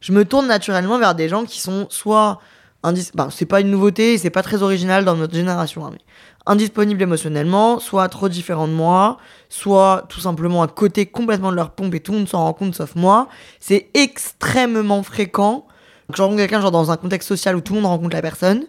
Je 0.00 0.12
me 0.12 0.24
tourne 0.24 0.46
naturellement 0.46 0.98
vers 0.98 1.16
des 1.16 1.28
gens 1.28 1.44
qui 1.44 1.60
sont 1.60 1.86
soit 1.90 2.38
indis... 2.84 3.10
ben, 3.14 3.30
c'est 3.30 3.46
pas 3.46 3.60
une 3.60 3.70
nouveauté, 3.70 4.18
c'est 4.18 4.30
pas 4.30 4.42
très 4.42 4.62
original 4.62 5.04
dans 5.04 5.16
notre 5.16 5.34
génération, 5.34 5.84
hein, 5.86 5.90
mais 5.92 6.00
indisponibles 6.46 7.02
émotionnellement, 7.02 7.80
soit 7.80 8.08
trop 8.08 8.28
différents 8.28 8.68
de 8.68 8.72
moi, 8.72 9.18
soit 9.48 10.04
tout 10.08 10.20
simplement 10.20 10.62
à 10.62 10.68
côté 10.68 11.06
complètement 11.06 11.50
de 11.50 11.56
leur 11.56 11.70
pompe 11.70 11.94
et 11.94 12.00
tout 12.00 12.12
le 12.12 12.18
monde 12.18 12.28
s'en 12.28 12.44
rend 12.44 12.52
compte 12.52 12.74
sauf 12.74 12.94
moi. 12.94 13.28
C'est 13.60 13.90
extrêmement 13.94 15.02
fréquent 15.02 15.66
que 16.10 16.16
je 16.16 16.22
rencontre 16.22 16.40
quelqu'un 16.40 16.60
genre 16.60 16.70
dans 16.70 16.90
un 16.90 16.96
contexte 16.96 17.28
social 17.28 17.56
où 17.56 17.60
tout 17.60 17.74
le 17.74 17.80
monde 17.80 17.90
rencontre 17.90 18.14
la 18.14 18.22
personne, 18.22 18.64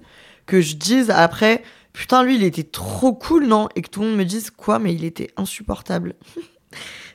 que 0.46 0.62
je 0.62 0.76
dise 0.76 1.10
après 1.10 1.64
putain 1.94 2.24
lui 2.24 2.36
il 2.36 2.44
était 2.44 2.64
trop 2.64 3.14
cool 3.14 3.46
non? 3.46 3.70
Et 3.76 3.82
que 3.82 3.90
tout 3.90 4.02
le 4.02 4.08
monde 4.08 4.18
me 4.18 4.26
dise 4.26 4.50
quoi 4.50 4.80
mais 4.80 4.94
il 4.94 5.04
était 5.04 5.30
insupportable. 5.38 6.16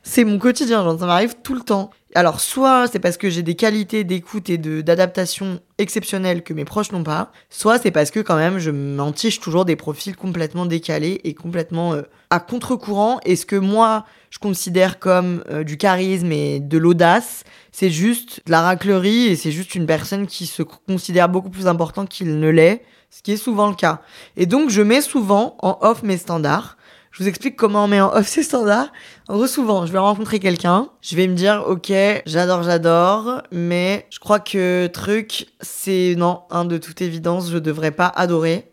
c'est 0.03 0.25
mon 0.25 0.39
quotidien, 0.39 0.83
genre 0.83 0.99
ça 0.99 1.07
m'arrive 1.07 1.37
tout 1.43 1.55
le 1.55 1.61
temps. 1.61 1.91
Alors, 2.15 2.41
soit 2.41 2.87
c'est 2.91 2.99
parce 2.99 3.19
que 3.19 3.29
j'ai 3.29 3.43
des 3.43 3.55
qualités 3.55 4.03
d'écoute 4.03 4.49
et 4.49 4.57
d'adaptation 4.57 5.61
exceptionnelles 5.77 6.43
que 6.43 6.55
mes 6.55 6.65
proches 6.65 6.91
n'ont 6.91 7.05
pas, 7.05 7.31
soit 7.51 7.79
c'est 7.79 7.91
parce 7.91 8.11
que 8.11 8.21
quand 8.21 8.37
même 8.37 8.59
je 8.59 8.71
m'entiche 8.71 9.41
toujours 9.41 9.67
des 9.67 9.77
profils 9.77 10.17
complètement 10.17 10.65
décalés 10.65 11.21
et 11.25 11.35
complètement 11.35 11.93
euh, 11.93 12.03
à 12.31 12.41
contre-courant. 12.41 13.21
Et 13.25 13.37
ce 13.37 13.45
que 13.45 13.57
moi 13.57 14.07
je 14.31 14.39
considère 14.39 14.99
comme 14.99 15.43
euh, 15.51 15.65
du 15.65 15.77
charisme 15.77 16.33
et 16.33 16.61
de 16.61 16.79
l'audace, 16.79 17.45
c'est 17.73 17.91
juste 17.91 18.41
de 18.47 18.51
la 18.51 18.63
raclerie 18.63 19.27
et 19.27 19.37
c'est 19.37 19.53
juste 19.53 19.75
une 19.75 19.87
personne 19.87 20.27
qui 20.27 20.47
se 20.47 20.63
considère 20.63 21.29
beaucoup 21.29 21.51
plus 21.51 21.67
important 21.67 22.07
qu'il 22.07 22.39
ne 22.39 22.49
l'est, 22.49 22.83
ce 23.11 23.23
qui 23.23 23.33
est 23.33 23.37
souvent 23.37 23.69
le 23.69 23.75
cas. 23.75 24.01
Et 24.37 24.47
donc 24.47 24.71
je 24.71 24.83
mets 24.83 25.01
souvent 25.01 25.57
en 25.61 25.79
off 25.81 26.03
mes 26.03 26.17
standards 26.17 26.79
je 27.19 27.25
vous 27.25 27.29
explique 27.29 27.57
comment 27.57 27.85
on 27.85 27.89
met 27.89 28.01
en 28.01 28.15
off 28.15 28.27
ces 28.29 28.43
standards. 28.45 28.93
En 29.29 29.37
gros, 29.37 29.47
souvent, 29.47 29.87
je 29.87 29.93
vais 29.93 29.99
rencontrer 29.99 30.39
quelqu'un, 30.39 30.89
je 31.03 31.17
vais 31.17 31.27
me 31.27 31.35
dire, 31.35 31.65
ok, 31.67 31.93
j'adore, 32.27 32.63
j'adore, 32.63 33.43
mais 33.51 34.07
je 34.11 34.21
crois 34.21 34.39
que 34.41 34.87
truc, 34.87 35.49
c'est 35.61 36.15
non, 36.17 36.43
hein, 36.51 36.65
de 36.65 36.79
toute 36.79 37.03
évidence, 37.03 37.51
je 37.51 37.59
devrais 37.59 37.91
pas 37.91 38.07
adorer. 38.07 38.71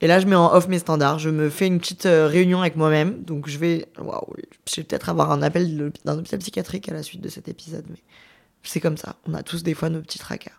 Et 0.00 0.06
là, 0.06 0.20
je 0.20 0.26
mets 0.26 0.36
en 0.36 0.52
off 0.54 0.68
mes 0.68 0.78
standards. 0.78 1.18
Je 1.18 1.30
me 1.30 1.50
fais 1.50 1.66
une 1.66 1.78
petite 1.78 2.06
euh, 2.06 2.26
réunion 2.26 2.60
avec 2.60 2.76
moi-même. 2.76 3.22
Donc, 3.22 3.48
je 3.48 3.58
vais, 3.58 3.86
waouh, 3.98 4.34
je 4.68 4.76
vais 4.76 4.84
peut-être 4.84 5.08
avoir 5.08 5.32
un 5.32 5.42
appel 5.42 5.92
d'un 6.04 6.18
hôpital 6.18 6.38
psychiatrique 6.38 6.88
à 6.88 6.94
la 6.94 7.02
suite 7.02 7.20
de 7.20 7.28
cet 7.28 7.48
épisode, 7.48 7.84
mais 7.90 7.98
c'est 8.62 8.80
comme 8.80 8.96
ça. 8.96 9.16
On 9.26 9.34
a 9.34 9.42
tous 9.42 9.62
des 9.62 9.74
fois 9.74 9.88
nos 9.88 10.00
petits 10.00 10.18
tracas. 10.18 10.52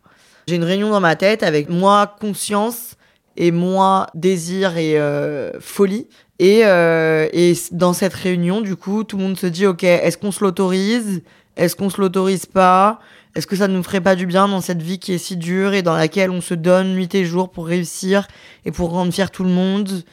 J'ai 0.47 0.56
une 0.56 0.63
réunion 0.63 0.89
dans 0.89 0.99
ma 0.99 1.15
tête 1.15 1.43
avec 1.43 1.69
moi 1.69 2.15
conscience 2.19 2.95
et 3.38 3.52
moi 3.52 4.08
désir 4.15 4.78
et 4.78 4.99
euh, 4.99 5.60
folie 5.60 6.08
et, 6.39 6.65
euh, 6.65 7.28
et 7.34 7.54
dans 7.71 7.93
cette 7.93 8.13
réunion, 8.13 8.62
du 8.62 8.78
coup, 8.78 9.04
tout 9.04 9.17
le 9.17 9.23
monde 9.23 9.38
se 9.38 9.45
dit, 9.45 9.67
OK, 9.67 9.84
est-ce 9.84 10.17
qu'on 10.17 10.32
se 10.32 10.43
l'autorise? 10.43 11.21
Est-ce 11.58 11.75
qu'on 11.75 11.89
se 11.89 11.99
l'autorise 11.99 12.45
pas? 12.45 12.99
Est-ce 13.36 13.46
que 13.46 13.56
ça 13.56 13.68
ne 13.68 13.76
nous 13.76 13.84
ferait 13.84 14.02
pas 14.02 14.15
du 14.15 14.26
bien 14.26 14.48
dans 14.48 14.62
cette 14.62 14.82
vie 14.82 15.00
qui 15.00 15.13
est 15.13 15.20
si 15.20 15.38
dure 15.38 15.74
et 15.74 15.82
dans 15.82 15.96
laquelle 15.96 16.32
on 16.32 16.42
se 16.42 16.56
donne 16.56 16.96
nuit 16.96 17.10
et 17.13 17.26
jour 17.26 17.52
pour 17.52 17.68
réussir 17.68 18.28
et 18.65 18.72
pour 18.72 18.89
rendre 18.89 19.13
fier 19.13 19.30
tout 19.30 19.44
le 19.44 19.50
monde 19.50 20.04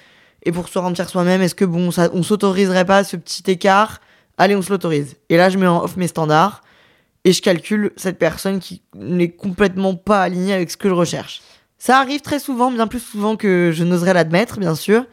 et 0.42 0.52
pour 0.52 0.68
se 0.68 0.78
rendre 0.78 0.96
fier 0.96 1.08
soi-même? 1.08 1.40
Est-ce 1.40 1.54
que 1.54 1.64
bon, 1.64 1.90
on 2.12 2.22
s'autoriserait 2.22 2.84
pas 2.84 3.04
ce 3.04 3.16
petit 3.16 3.42
écart? 3.50 4.00
Allez, 4.38 4.54
on 4.54 4.62
se 4.62 4.70
l'autorise. 4.70 5.16
Et 5.30 5.36
là, 5.36 5.48
je 5.48 5.56
mets 5.56 5.66
en 5.66 5.82
off 5.82 5.96
mes 5.96 6.08
standards 6.08 6.62
et 7.24 7.32
je 7.32 7.40
calcule 7.40 7.92
cette 7.96 8.18
personne 8.18 8.60
qui 8.60 8.82
n'est 8.94 9.30
complètement 9.30 9.94
pas 9.94 10.20
alignée 10.20 10.52
avec 10.52 10.70
ce 10.70 10.76
que 10.76 10.88
je 10.88 10.94
recherche. 10.94 11.40
Ça 11.78 11.98
arrive 11.98 12.20
très 12.20 12.38
souvent, 12.38 12.70
bien 12.70 12.86
plus 12.86 13.00
souvent 13.00 13.36
que 13.36 13.70
je 13.72 13.82
n'oserais 13.82 14.14
l'admettre, 14.14 14.58
bien 14.58 14.74
sûr. 14.74 15.06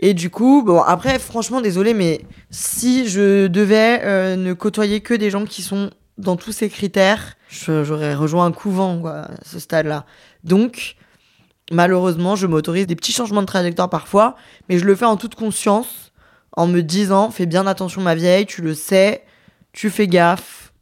Et 0.00 0.12
du 0.12 0.28
coup, 0.28 0.62
bon, 0.64 0.82
après, 0.82 1.18
franchement, 1.18 1.60
désolé, 1.60 1.94
mais 1.94 2.20
si 2.50 3.08
je 3.08 3.46
devais 3.46 4.00
euh, 4.02 4.36
ne 4.36 4.52
côtoyer 4.52 5.00
que 5.00 5.14
des 5.14 5.30
gens 5.30 5.44
qui 5.44 5.62
sont 5.62 5.90
dans 6.18 6.36
tous 6.36 6.52
ces 6.52 6.68
critères, 6.68 7.36
j'aurais 7.54 8.14
rejoint 8.14 8.46
un 8.46 8.52
couvent, 8.52 9.00
quoi, 9.00 9.22
à 9.22 9.30
ce 9.44 9.58
stade-là. 9.58 10.04
Donc, 10.42 10.96
malheureusement, 11.70 12.36
je 12.36 12.46
m'autorise 12.46 12.86
des 12.86 12.96
petits 12.96 13.12
changements 13.12 13.42
de 13.42 13.46
trajectoire 13.46 13.90
parfois, 13.90 14.36
mais 14.68 14.78
je 14.78 14.84
le 14.84 14.94
fais 14.94 15.04
en 15.04 15.16
toute 15.16 15.34
conscience, 15.34 16.12
en 16.56 16.66
me 16.66 16.82
disant, 16.82 17.30
fais 17.30 17.46
bien 17.46 17.66
attention, 17.66 18.00
ma 18.00 18.14
vieille, 18.14 18.46
tu 18.46 18.62
le 18.62 18.74
sais, 18.74 19.24
tu 19.72 19.90
fais 19.90 20.06
gaffe. 20.06 20.72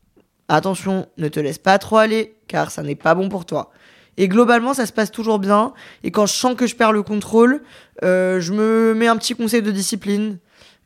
Attention, 0.49 1.07
ne 1.17 1.29
te 1.29 1.41
laisse 1.41 1.59
pas 1.59 1.79
trop 1.79 1.97
aller, 1.97 2.37
car 2.49 2.71
ça 2.71 2.83
n'est 2.83 2.95
pas 2.95 3.15
bon 3.15 3.29
pour 3.29 3.47
toi. 3.47 3.71
Et 4.19 4.29
globalement, 4.29 4.75
ça 4.75 4.85
se 4.85 4.93
passe 4.93 5.11
toujours 5.11 5.39
bien. 5.39 5.73
Et 6.05 6.11
quand 6.11 6.27
je 6.27 6.35
sens 6.35 6.55
que 6.55 6.67
je 6.67 6.77
perds 6.77 6.93
le 6.93 7.03
contrôle, 7.03 7.63
euh, 8.05 8.41
je 8.41 8.53
me 8.53 8.95
mets 8.95 9.07
un 9.07 9.17
petit 9.17 9.35
conseil 9.35 9.63
de 9.63 9.71
discipline. 9.71 10.39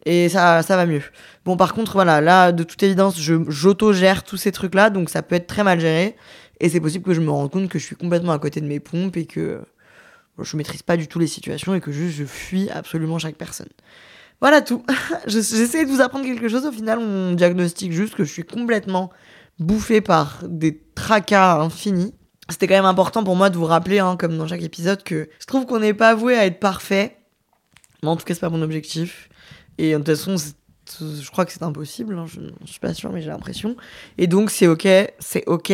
Et 0.06 0.30
ça, 0.30 0.62
ça 0.62 0.76
va 0.76 0.86
mieux. 0.86 1.02
Bon, 1.44 1.58
par 1.58 1.74
contre, 1.74 1.92
voilà, 1.92 2.22
là, 2.22 2.52
de 2.52 2.62
toute 2.62 2.82
évidence, 2.82 3.20
j'auto-gère 3.20 4.22
tous 4.22 4.38
ces 4.38 4.52
trucs-là. 4.52 4.88
Donc 4.88 5.10
ça 5.10 5.22
peut 5.22 5.34
être 5.34 5.46
très 5.46 5.62
mal 5.62 5.80
géré. 5.80 6.16
Et 6.60 6.70
c'est 6.70 6.80
possible 6.80 7.04
que 7.04 7.12
je 7.12 7.20
me 7.20 7.30
rende 7.30 7.50
compte 7.50 7.68
que 7.68 7.78
je 7.78 7.84
suis 7.84 7.96
complètement 7.96 8.32
à 8.32 8.38
côté 8.38 8.62
de 8.62 8.66
mes 8.66 8.80
pompes 8.80 9.16
et 9.18 9.26
que 9.26 9.60
je 10.38 10.56
maîtrise 10.56 10.82
pas 10.82 10.96
du 10.96 11.08
tout 11.08 11.18
les 11.18 11.26
situations 11.26 11.74
et 11.74 11.80
que 11.80 11.92
juste 11.92 12.16
je 12.16 12.24
fuis 12.24 12.70
absolument 12.70 13.18
chaque 13.18 13.36
personne. 13.36 13.68
Voilà 14.40 14.62
tout. 14.62 14.82
J'essaie 15.26 15.84
de 15.84 15.90
vous 15.90 16.00
apprendre 16.00 16.24
quelque 16.24 16.48
chose. 16.48 16.64
Au 16.64 16.72
final, 16.72 16.98
on 16.98 17.32
diagnostique 17.32 17.92
juste 17.92 18.14
que 18.14 18.24
je 18.24 18.32
suis 18.32 18.44
complètement 18.44 19.10
bouffé 19.58 20.00
par 20.00 20.38
des 20.46 20.82
tracas 20.94 21.60
infinis 21.60 22.14
c'était 22.48 22.68
quand 22.68 22.74
même 22.74 22.84
important 22.84 23.24
pour 23.24 23.34
moi 23.34 23.50
de 23.50 23.56
vous 23.56 23.64
rappeler, 23.64 23.98
hein, 23.98 24.16
comme 24.16 24.38
dans 24.38 24.46
chaque 24.46 24.62
épisode, 24.62 25.02
que 25.02 25.28
je 25.40 25.46
trouve 25.46 25.66
qu'on 25.66 25.80
n'est 25.80 25.94
pas 25.94 26.14
voué 26.14 26.36
à 26.36 26.46
être 26.46 26.60
parfait. 26.60 27.16
Mais 28.02 28.08
en 28.08 28.16
tout 28.16 28.24
cas, 28.24 28.34
c'est 28.34 28.40
pas 28.40 28.50
mon 28.50 28.62
objectif. 28.62 29.28
Et 29.78 29.92
de 29.92 29.96
toute 29.98 30.06
façon, 30.06 30.36
je 31.00 31.30
crois 31.30 31.44
que 31.44 31.52
c'est 31.52 31.62
impossible. 31.62 32.18
Hein, 32.18 32.26
je, 32.26 32.40
je, 32.64 32.70
suis 32.70 32.80
pas 32.80 32.94
sûre, 32.94 33.12
mais 33.12 33.22
j'ai 33.22 33.28
l'impression. 33.28 33.76
Et 34.18 34.26
donc, 34.26 34.50
c'est 34.50 34.66
ok, 34.66 34.88
c'est 35.18 35.44
ok. 35.46 35.72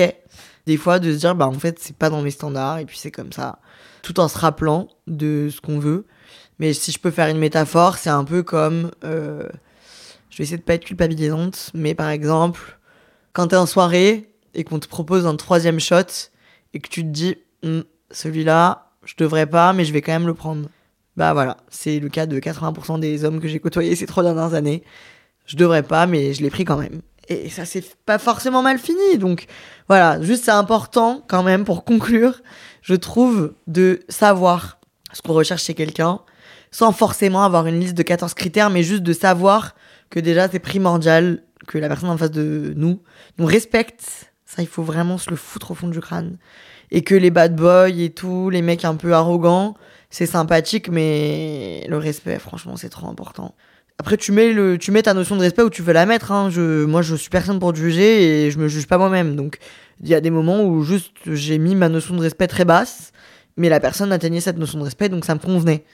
Des 0.67 0.77
fois, 0.77 0.99
de 0.99 1.13
se 1.13 1.19
dire, 1.19 1.35
bah 1.35 1.47
en 1.47 1.59
fait, 1.59 1.79
c'est 1.81 1.97
pas 1.97 2.11
dans 2.11 2.23
mes 2.23 2.31
standards, 2.31 2.79
et 2.79 2.85
puis 2.85 2.99
c'est 2.99 3.11
comme 3.11 3.33
ça. 3.33 3.59
Tout 4.03 4.21
en 4.21 4.29
se 4.29 4.39
rappelant 4.39 4.89
de 5.07 5.49
ce 5.51 5.61
qu'on 5.61 5.79
veut. 5.79 6.07
Mais 6.59 6.73
si 6.73 6.93
je 6.93 6.99
peux 6.99 7.11
faire 7.11 7.29
une 7.29 7.39
métaphore, 7.39 7.99
c'est 7.99 8.11
un 8.11 8.25
peu 8.25 8.43
comme. 8.43 8.91
Euh, 9.05 9.49
je 10.31 10.39
vais 10.39 10.45
essayer 10.45 10.59
de 10.59 10.63
pas 10.63 10.75
être 10.75 10.85
culpabilisante, 10.85 11.71
mais 11.75 11.95
par 11.95 12.09
exemple, 12.09 12.79
quand 13.33 13.49
t'es 13.49 13.57
en 13.57 13.67
soirée 13.67 14.31
et 14.55 14.65
qu'on 14.65 14.79
te 14.79 14.89
propose 14.89 15.27
un 15.27 15.37
troisième 15.37 15.81
shot, 15.81 16.31
et 16.75 16.81
que 16.81 16.89
tu 16.89 17.03
te 17.03 17.09
dis, 17.09 17.37
hm, 17.63 17.83
celui-là, 18.11 18.91
je 19.05 19.15
devrais 19.19 19.47
pas, 19.47 19.73
mais 19.73 19.85
je 19.85 19.93
vais 19.93 20.03
quand 20.03 20.13
même 20.13 20.27
le 20.27 20.35
prendre. 20.35 20.69
Bah 21.17 21.35
voilà, 21.35 21.59
c'est 21.69 21.99
le 22.01 22.09
cas 22.09 22.27
de 22.27 22.41
80% 22.41 22.99
des 23.01 23.25
hommes 23.25 23.41
que 23.41 23.49
j'ai 23.49 23.61
côtoyés 23.61 23.95
ces 23.97 24.07
trois 24.07 24.23
dernières 24.23 24.55
années. 24.55 24.83
Je 25.47 25.57
devrais 25.57 25.83
pas, 25.83 26.07
mais 26.07 26.33
je 26.33 26.43
l'ai 26.43 26.51
pris 26.51 26.65
quand 26.65 26.79
même. 26.79 27.03
Et 27.29 27.51
ça 27.51 27.65
s'est 27.65 27.85
pas 28.07 28.19
forcément 28.19 28.63
mal 28.63 28.79
fini. 28.79 29.19
Donc 29.19 29.47
voilà, 29.89 30.21
juste 30.23 30.45
c'est 30.45 30.51
important 30.51 31.23
quand 31.29 31.43
même 31.43 31.65
pour 31.65 31.85
conclure, 31.85 32.41
je 32.81 32.95
trouve, 32.95 33.55
de 33.67 34.01
savoir 34.09 34.79
ce 35.13 35.21
qu'on 35.23 35.35
recherche 35.35 35.65
chez 35.65 35.75
quelqu'un, 35.75 36.21
sans 36.71 36.93
forcément 36.93 37.45
avoir 37.45 37.67
une 37.67 37.79
liste 37.79 37.95
de 37.95 38.03
14 38.03 38.33
critères, 38.35 38.71
mais 38.71 38.83
juste 38.83 39.03
de 39.03 39.13
savoir 39.13 39.75
que 40.09 40.19
déjà 40.19 40.49
c'est 40.49 40.59
primordial 40.59 41.43
que 41.67 41.79
la 41.79 41.89
personne 41.89 42.11
en 42.11 42.17
face 42.17 42.31
de 42.31 42.73
nous 42.77 43.03
nous 43.39 43.47
respecte 43.47 44.32
ça, 44.55 44.61
il 44.61 44.69
faut 44.69 44.83
vraiment 44.83 45.17
se 45.17 45.31
le 45.31 45.37
foutre 45.37 45.71
au 45.71 45.75
fond 45.75 45.89
du 45.89 46.01
crâne. 46.01 46.37
Et 46.91 47.03
que 47.03 47.15
les 47.15 47.31
bad 47.31 47.57
boys 47.57 47.89
et 47.89 48.11
tout, 48.11 48.51
les 48.51 48.61
mecs 48.61 48.85
un 48.85 48.97
peu 48.97 49.15
arrogants, 49.15 49.75
c'est 50.11 50.27
sympathique, 50.27 50.91
mais 50.91 51.87
le 51.89 51.97
respect, 51.97 52.39
franchement, 52.39 52.77
c'est 52.77 52.91
trop 52.91 53.09
important. 53.09 53.55
Après, 53.99 54.19
tu 54.19 54.31
mets, 54.31 54.53
le, 54.53 54.77
tu 54.77 54.91
mets 54.91 55.03
ta 55.03 55.15
notion 55.15 55.37
de 55.37 55.41
respect 55.41 55.63
où 55.63 55.71
tu 55.71 55.81
veux 55.81 55.95
la 55.95 56.05
mettre. 56.05 56.33
Hein. 56.33 56.51
Je, 56.51 56.85
moi, 56.85 57.01
je 57.01 57.15
suis 57.15 57.31
personne 57.31 57.59
pour 57.59 57.73
te 57.73 57.79
juger 57.79 58.47
et 58.47 58.51
je 58.51 58.59
me 58.59 58.69
juge 58.69 58.87
pas 58.87 58.99
moi-même. 58.99 59.37
Donc, 59.37 59.59
il 60.03 60.09
y 60.09 60.15
a 60.15 60.21
des 60.21 60.31
moments 60.31 60.65
où 60.65 60.83
juste 60.83 61.13
j'ai 61.27 61.57
mis 61.57 61.75
ma 61.75 61.89
notion 61.89 62.15
de 62.15 62.21
respect 62.21 62.47
très 62.47 62.67
basse, 62.67 63.13
mais 63.57 63.71
la 63.71 63.81
personne 63.81 64.13
atteignait 64.13 64.41
cette 64.41 64.59
notion 64.59 64.79
de 64.79 64.85
respect, 64.85 65.09
donc 65.09 65.25
ça 65.25 65.35
me 65.35 65.41
convenait. 65.41 65.85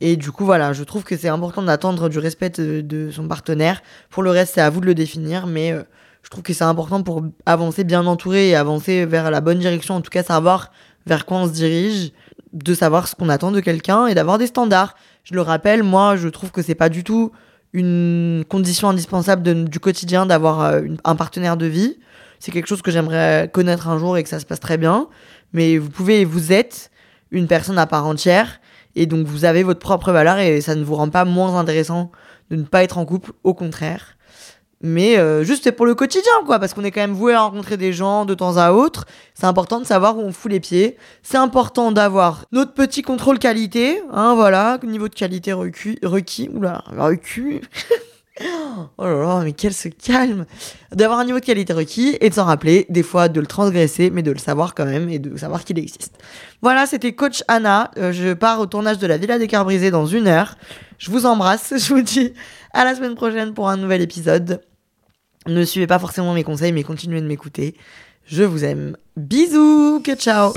Et 0.00 0.16
du 0.16 0.30
coup, 0.30 0.44
voilà, 0.44 0.74
je 0.74 0.82
trouve 0.84 1.04
que 1.04 1.16
c'est 1.16 1.28
important 1.28 1.62
d'attendre 1.62 2.10
du 2.10 2.18
respect 2.18 2.50
de, 2.50 3.10
son 3.12 3.28
partenaire. 3.28 3.82
Pour 4.10 4.22
le 4.22 4.30
reste, 4.30 4.54
c'est 4.54 4.60
à 4.60 4.68
vous 4.68 4.80
de 4.80 4.86
le 4.86 4.94
définir, 4.94 5.46
mais 5.46 5.72
euh, 5.72 5.84
je 6.24 6.30
trouve 6.30 6.42
que 6.42 6.54
c'est 6.54 6.64
important 6.64 7.02
pour 7.02 7.22
avancer 7.44 7.84
bien 7.84 8.06
entouré 8.06 8.48
et 8.48 8.56
avancer 8.56 9.04
vers 9.04 9.30
la 9.30 9.42
bonne 9.42 9.58
direction, 9.58 9.94
en 9.94 10.00
tout 10.00 10.10
cas 10.10 10.22
savoir 10.22 10.72
vers 11.06 11.26
quoi 11.26 11.36
on 11.36 11.46
se 11.46 11.52
dirige, 11.52 12.12
de 12.54 12.72
savoir 12.72 13.06
ce 13.08 13.14
qu'on 13.14 13.28
attend 13.28 13.52
de 13.52 13.60
quelqu'un 13.60 14.06
et 14.06 14.14
d'avoir 14.14 14.38
des 14.38 14.46
standards. 14.46 14.94
Je 15.22 15.34
le 15.34 15.42
rappelle, 15.42 15.82
moi, 15.82 16.16
je 16.16 16.28
trouve 16.28 16.50
que 16.50 16.62
c'est 16.62 16.74
pas 16.74 16.88
du 16.88 17.04
tout 17.04 17.30
une 17.74 18.44
condition 18.48 18.88
indispensable 18.88 19.68
du 19.68 19.80
quotidien 19.80 20.24
d'avoir 20.24 20.62
euh, 20.62 20.82
un 21.04 21.14
partenaire 21.14 21.58
de 21.58 21.66
vie. 21.66 21.98
C'est 22.38 22.52
quelque 22.52 22.68
chose 22.68 22.82
que 22.82 22.90
j'aimerais 22.90 23.50
connaître 23.52 23.88
un 23.88 23.98
jour 23.98 24.16
et 24.16 24.22
que 24.22 24.28
ça 24.28 24.40
se 24.40 24.46
passe 24.46 24.60
très 24.60 24.78
bien. 24.78 25.08
Mais 25.52 25.76
vous 25.76 25.90
pouvez, 25.90 26.24
vous 26.24 26.52
êtes 26.52 26.90
une 27.32 27.48
personne 27.48 27.78
à 27.78 27.86
part 27.86 28.06
entière 28.06 28.60
et 28.96 29.06
donc 29.06 29.26
vous 29.26 29.44
avez 29.44 29.62
votre 29.62 29.80
propre 29.80 30.12
valeur 30.12 30.38
et 30.38 30.60
ça 30.62 30.74
ne 30.74 30.84
vous 30.84 30.94
rend 30.94 31.10
pas 31.10 31.24
moins 31.24 31.58
intéressant 31.58 32.12
de 32.50 32.56
ne 32.56 32.62
pas 32.62 32.82
être 32.82 32.96
en 32.96 33.04
couple, 33.04 33.32
au 33.42 33.52
contraire. 33.52 34.16
Mais 34.86 35.16
euh, 35.16 35.44
juste 35.44 35.70
pour 35.70 35.86
le 35.86 35.94
quotidien, 35.94 36.30
quoi, 36.44 36.58
parce 36.58 36.74
qu'on 36.74 36.84
est 36.84 36.90
quand 36.90 37.00
même 37.00 37.14
voué 37.14 37.32
à 37.32 37.40
rencontrer 37.40 37.78
des 37.78 37.94
gens 37.94 38.26
de 38.26 38.34
temps 38.34 38.58
à 38.58 38.72
autre. 38.72 39.06
C'est 39.32 39.46
important 39.46 39.80
de 39.80 39.86
savoir 39.86 40.18
où 40.18 40.20
on 40.20 40.30
fout 40.30 40.52
les 40.52 40.60
pieds. 40.60 40.98
C'est 41.22 41.38
important 41.38 41.90
d'avoir 41.90 42.44
notre 42.52 42.74
petit 42.74 43.00
contrôle 43.00 43.38
qualité, 43.38 44.02
hein, 44.12 44.34
voilà, 44.34 44.78
niveau 44.84 45.08
de 45.08 45.14
qualité 45.14 45.54
requis, 45.54 45.98
requis, 46.02 46.50
oula, 46.52 46.84
requis. 46.94 47.62
Oh 48.98 49.04
là 49.04 49.14
là, 49.14 49.40
mais 49.44 49.52
quel 49.52 49.72
se 49.72 49.86
calme 49.86 50.44
D'avoir 50.90 51.20
un 51.20 51.24
niveau 51.24 51.38
de 51.38 51.44
qualité 51.44 51.72
requis 51.72 52.18
et 52.20 52.30
de 52.30 52.34
s'en 52.34 52.44
rappeler, 52.44 52.84
des 52.88 53.04
fois 53.04 53.28
de 53.28 53.40
le 53.40 53.46
transgresser, 53.46 54.10
mais 54.10 54.24
de 54.24 54.32
le 54.32 54.38
savoir 54.38 54.74
quand 54.74 54.86
même 54.86 55.08
et 55.08 55.20
de 55.20 55.36
savoir 55.36 55.62
qu'il 55.62 55.78
existe. 55.78 56.18
Voilà, 56.60 56.84
c'était 56.86 57.12
Coach 57.12 57.44
Anna. 57.46 57.92
Euh, 57.96 58.10
je 58.10 58.32
pars 58.32 58.58
au 58.58 58.66
tournage 58.66 58.98
de 58.98 59.06
la 59.06 59.18
Villa 59.18 59.38
des 59.38 59.46
Cœurs 59.46 59.64
Brisés 59.64 59.92
dans 59.92 60.06
une 60.06 60.26
heure. 60.26 60.56
Je 60.98 61.12
vous 61.12 61.26
embrasse, 61.26 61.74
je 61.78 61.94
vous 61.94 62.02
dis 62.02 62.34
à 62.72 62.84
la 62.84 62.96
semaine 62.96 63.14
prochaine 63.14 63.54
pour 63.54 63.68
un 63.68 63.76
nouvel 63.76 64.02
épisode. 64.02 64.60
Ne 65.46 65.64
suivez 65.64 65.86
pas 65.86 65.98
forcément 65.98 66.34
mes 66.34 66.44
conseils, 66.44 66.72
mais 66.72 66.82
continuez 66.82 67.20
de 67.20 67.26
m'écouter. 67.26 67.74
Je 68.26 68.42
vous 68.42 68.64
aime. 68.64 68.96
Bisous, 69.16 70.00
que 70.02 70.14
ciao 70.14 70.52